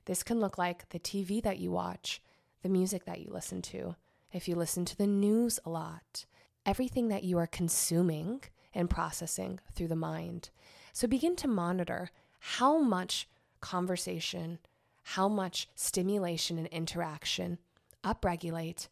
This 0.05 0.23
can 0.23 0.41
look 0.41 0.59
like 0.59 0.88
the 0.91 0.99
TV 0.99 1.43
that 1.43 1.59
you 1.59 1.71
watch, 1.71 2.21
the 2.62 2.69
music 2.69 3.05
that 3.05 3.21
you 3.21 3.31
listen 3.31 3.62
to, 3.62 3.97
if 4.33 4.49
you 4.49 4.55
listen 4.55 4.85
to 4.85 4.97
the 4.97 5.07
news 5.07 5.59
a 5.64 5.71
lot, 5.71 6.27
everything 6.67 7.09
that 7.09 7.25
you 7.25 7.38
are 7.38 7.47
consuming 7.47 8.43
and 8.75 8.91
processing 8.91 9.61
through 9.75 9.88
the 9.88 9.97
mind. 9.97 10.51
So 10.93 11.07
begin 11.07 11.37
to 11.37 11.49
monitor 11.49 12.11
how 12.38 12.79
much 12.79 13.29
conversation, 13.61 14.59
how 15.03 15.29
much 15.29 15.69
stimulation 15.75 16.59
and 16.59 16.67
interaction 16.69 17.59
upregulate 18.05 18.88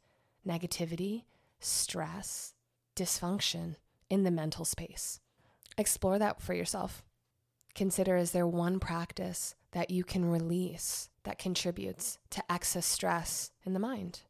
negativity, 0.46 1.24
stress, 1.60 2.54
dysfunction 2.94 3.76
in 4.08 4.22
the 4.22 4.30
mental 4.30 4.64
space. 4.64 5.20
Explore 5.76 6.18
that 6.18 6.40
for 6.40 6.54
yourself. 6.54 7.04
Consider 7.74 8.16
is 8.16 8.30
there 8.30 8.46
one 8.46 8.80
practice 8.80 9.54
that 9.72 9.90
you 9.90 10.02
can 10.02 10.24
release 10.24 11.10
that 11.24 11.38
contributes 11.38 12.18
to 12.30 12.42
excess 12.50 12.86
stress 12.86 13.50
in 13.64 13.74
the 13.74 13.78
mind? 13.78 14.22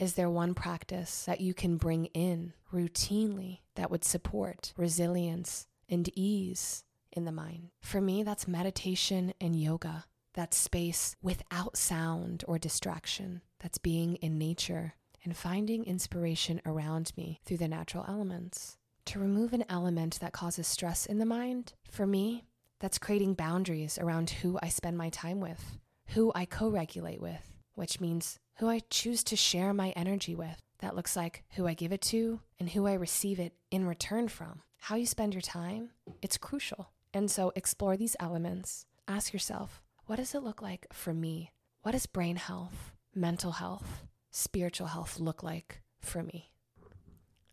Is 0.00 0.14
there 0.14 0.30
one 0.30 0.54
practice 0.54 1.24
that 1.26 1.42
you 1.42 1.52
can 1.52 1.76
bring 1.76 2.06
in 2.06 2.54
routinely 2.72 3.58
that 3.74 3.90
would 3.90 4.02
support 4.02 4.72
resilience 4.74 5.66
and 5.90 6.08
ease 6.16 6.84
in 7.12 7.26
the 7.26 7.32
mind? 7.32 7.68
For 7.82 8.00
me, 8.00 8.22
that's 8.22 8.48
meditation 8.48 9.34
and 9.42 9.54
yoga, 9.54 10.06
that 10.32 10.54
space 10.54 11.16
without 11.20 11.76
sound 11.76 12.44
or 12.48 12.58
distraction, 12.58 13.42
that's 13.58 13.76
being 13.76 14.14
in 14.16 14.38
nature 14.38 14.94
and 15.22 15.36
finding 15.36 15.84
inspiration 15.84 16.62
around 16.64 17.12
me 17.18 17.42
through 17.44 17.58
the 17.58 17.68
natural 17.68 18.06
elements. 18.08 18.78
To 19.04 19.18
remove 19.18 19.52
an 19.52 19.66
element 19.68 20.18
that 20.20 20.32
causes 20.32 20.66
stress 20.66 21.04
in 21.04 21.18
the 21.18 21.26
mind, 21.26 21.74
for 21.90 22.06
me, 22.06 22.46
that's 22.78 22.96
creating 22.96 23.34
boundaries 23.34 23.98
around 23.98 24.30
who 24.30 24.58
I 24.62 24.70
spend 24.70 24.96
my 24.96 25.10
time 25.10 25.40
with, 25.40 25.78
who 26.14 26.32
I 26.34 26.46
co 26.46 26.70
regulate 26.70 27.20
with, 27.20 27.49
which 27.74 28.00
means 28.00 28.38
who 28.58 28.68
I 28.68 28.80
choose 28.90 29.22
to 29.24 29.36
share 29.36 29.72
my 29.72 29.90
energy 29.90 30.34
with. 30.34 30.60
That 30.80 30.96
looks 30.96 31.16
like 31.16 31.44
who 31.54 31.66
I 31.66 31.74
give 31.74 31.92
it 31.92 32.00
to 32.02 32.40
and 32.58 32.70
who 32.70 32.86
I 32.86 32.94
receive 32.94 33.38
it 33.38 33.52
in 33.70 33.86
return 33.86 34.28
from. 34.28 34.62
How 34.78 34.96
you 34.96 35.06
spend 35.06 35.34
your 35.34 35.42
time, 35.42 35.90
it's 36.22 36.38
crucial. 36.38 36.90
And 37.12 37.30
so 37.30 37.52
explore 37.54 37.96
these 37.96 38.16
elements. 38.20 38.86
Ask 39.06 39.32
yourself, 39.32 39.82
what 40.06 40.16
does 40.16 40.34
it 40.34 40.42
look 40.42 40.62
like 40.62 40.86
for 40.92 41.12
me? 41.12 41.52
What 41.82 41.92
does 41.92 42.06
brain 42.06 42.36
health, 42.36 42.92
mental 43.14 43.52
health, 43.52 44.04
spiritual 44.30 44.88
health 44.88 45.18
look 45.18 45.42
like 45.42 45.82
for 46.00 46.22
me? 46.22 46.50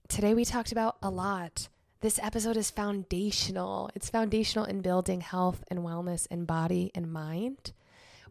Today 0.07 0.33
we 0.33 0.45
talked 0.45 0.71
about 0.71 0.97
a 1.01 1.09
lot. 1.09 1.67
This 2.01 2.19
episode 2.21 2.57
is 2.57 2.69
foundational. 2.69 3.89
It's 3.95 4.09
foundational 4.09 4.65
in 4.65 4.81
building 4.81 5.21
health 5.21 5.63
and 5.69 5.79
wellness 5.79 6.27
in 6.27 6.45
body 6.45 6.91
and 6.93 7.11
mind. 7.11 7.73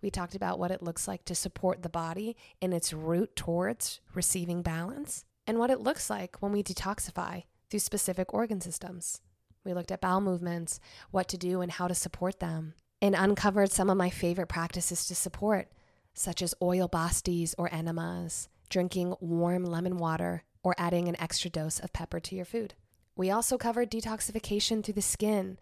We 0.03 0.11
talked 0.11 0.35
about 0.35 0.59
what 0.59 0.71
it 0.71 0.83
looks 0.83 1.09
like 1.09 1.25
to 1.25 1.35
support 1.35 1.83
the 1.83 1.89
body 1.89 2.37
in 2.61 2.73
its 2.73 2.93
route 2.93 3.35
towards 3.37 4.01
receiving 4.15 4.63
balance 4.63 5.25
and 5.47 5.59
what 5.59 5.71
it 5.71 5.81
looks 5.81 6.11
like 6.11 6.37
when 6.41 6.53
we 6.53 6.63
detoxify 6.63 7.45
through 7.71 7.81
specific 7.81 8.33
organ 8.35 8.61
systems. 8.61 9.21
We 9.65 9.75
looked 9.75 9.91
at 9.91 10.01
bowel 10.01 10.21
movements, 10.21 10.81
what 11.11 11.29
to 11.29 11.39
do 11.39 11.61
and 11.61 11.73
how 11.73 11.89
to 11.89 11.95
support 11.95 12.41
them, 12.41 12.75
and 13.03 13.15
uncovered 13.15 13.73
some 13.73 13.91
of 13.91 13.97
my 13.97 14.11
favorite 14.11 14.49
practices 14.49 15.07
to 15.07 15.15
support, 15.15 15.69
such 16.15 16.41
as 16.41 16.55
oil 16.63 16.89
bastis 16.89 17.55
or 17.59 17.73
enemas, 17.73 18.49
drinking 18.69 19.15
warm 19.21 19.65
lemon 19.65 19.97
water, 19.97 20.45
or 20.63 20.75
adding 20.79 21.09
an 21.09 21.21
extra 21.21 21.51
dose 21.51 21.79
of 21.79 21.93
pepper 21.93 22.21
to 22.21 22.35
your 22.35 22.45
food. 22.45 22.75
We 23.17 23.31
also 23.31 23.57
covered 23.57 23.91
detoxification 23.91 24.85
through 24.85 24.95
the 24.95 25.03
skin, 25.03 25.59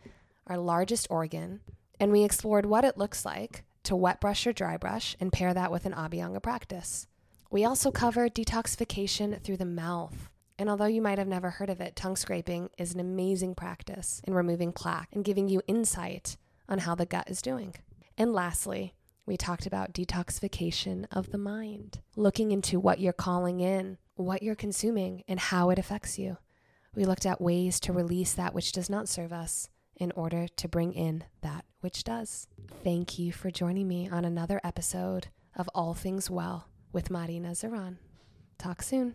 our 0.47 0.59
largest 0.59 1.07
organ, 1.09 1.61
and 1.99 2.11
we 2.13 2.25
explored 2.25 2.67
what 2.67 2.85
it 2.85 2.99
looks 2.99 3.25
like 3.25 3.65
to 3.85 3.97
wet 3.97 4.21
brush 4.21 4.47
or 4.47 4.53
dry 4.53 4.77
brush 4.77 5.17
and 5.21 5.33
pair 5.33 5.55
that 5.55 5.71
with 5.71 5.87
an 5.87 5.93
Abhyanga 5.93 6.43
practice. 6.43 7.07
We 7.51 7.65
also 7.65 7.91
covered 7.91 8.35
detoxification 8.35 9.43
through 9.43 9.59
the 9.59 9.65
mouth. 9.65 10.31
And 10.59 10.69
although 10.69 10.87
you 10.87 11.03
might 11.03 11.19
have 11.19 11.29
never 11.29 11.51
heard 11.51 11.71
of 11.71 11.81
it, 11.81 11.97
tongue 11.97 12.17
scraping 12.17 12.71
is 12.79 12.95
an 12.95 13.01
amazing 13.01 13.55
practice 13.55 14.21
in 14.25 14.35
removing 14.35 14.73
plaque 14.73 15.09
and 15.13 15.25
giving 15.25 15.49
you 15.49 15.63
insight 15.67 16.37
on 16.69 16.81
how 16.81 16.95
the 16.95 17.07
gut 17.07 17.31
is 17.31 17.43
doing. 17.43 17.75
And 18.17 18.33
lastly, 18.33 18.95
we 19.27 19.37
talked 19.37 19.67
about 19.67 19.93
detoxification 19.93 21.07
of 21.11 21.31
the 21.31 21.39
mind, 21.39 22.01
looking 22.17 22.51
into 22.51 22.79
what 22.79 23.01
you're 23.01 23.13
calling 23.13 23.61
in, 23.61 23.99
what 24.15 24.43
you're 24.43 24.55
consuming, 24.55 25.25
and 25.27 25.41
how 25.41 25.71
it 25.71 25.79
affects 25.79 26.19
you. 26.19 26.39
We 26.95 27.05
looked 27.05 27.27
at 27.27 27.41
ways 27.41 27.81
to 27.81 27.93
release 27.93 28.33
that 28.35 28.55
which 28.55 28.73
does 28.73 28.89
not 28.89 29.09
serve 29.09 29.33
us 29.33 29.69
in 29.97 30.13
order 30.13 30.47
to 30.49 30.69
bring 30.69 30.93
in 30.93 31.25
that 31.43 31.65
which 31.81 32.05
does. 32.05 32.47
Thank 32.83 33.19
you 33.19 33.33
for 33.33 33.51
joining 33.51 33.89
me 33.89 34.09
on 34.09 34.25
another 34.25 34.61
episode 34.65 35.29
of 35.57 35.69
All 35.75 35.95
Things 35.95 36.31
Well 36.31 36.69
with 36.93 37.11
Marina 37.11 37.51
Zahran. 37.51 37.97
Talk 38.59 38.83
soon. 38.83 39.15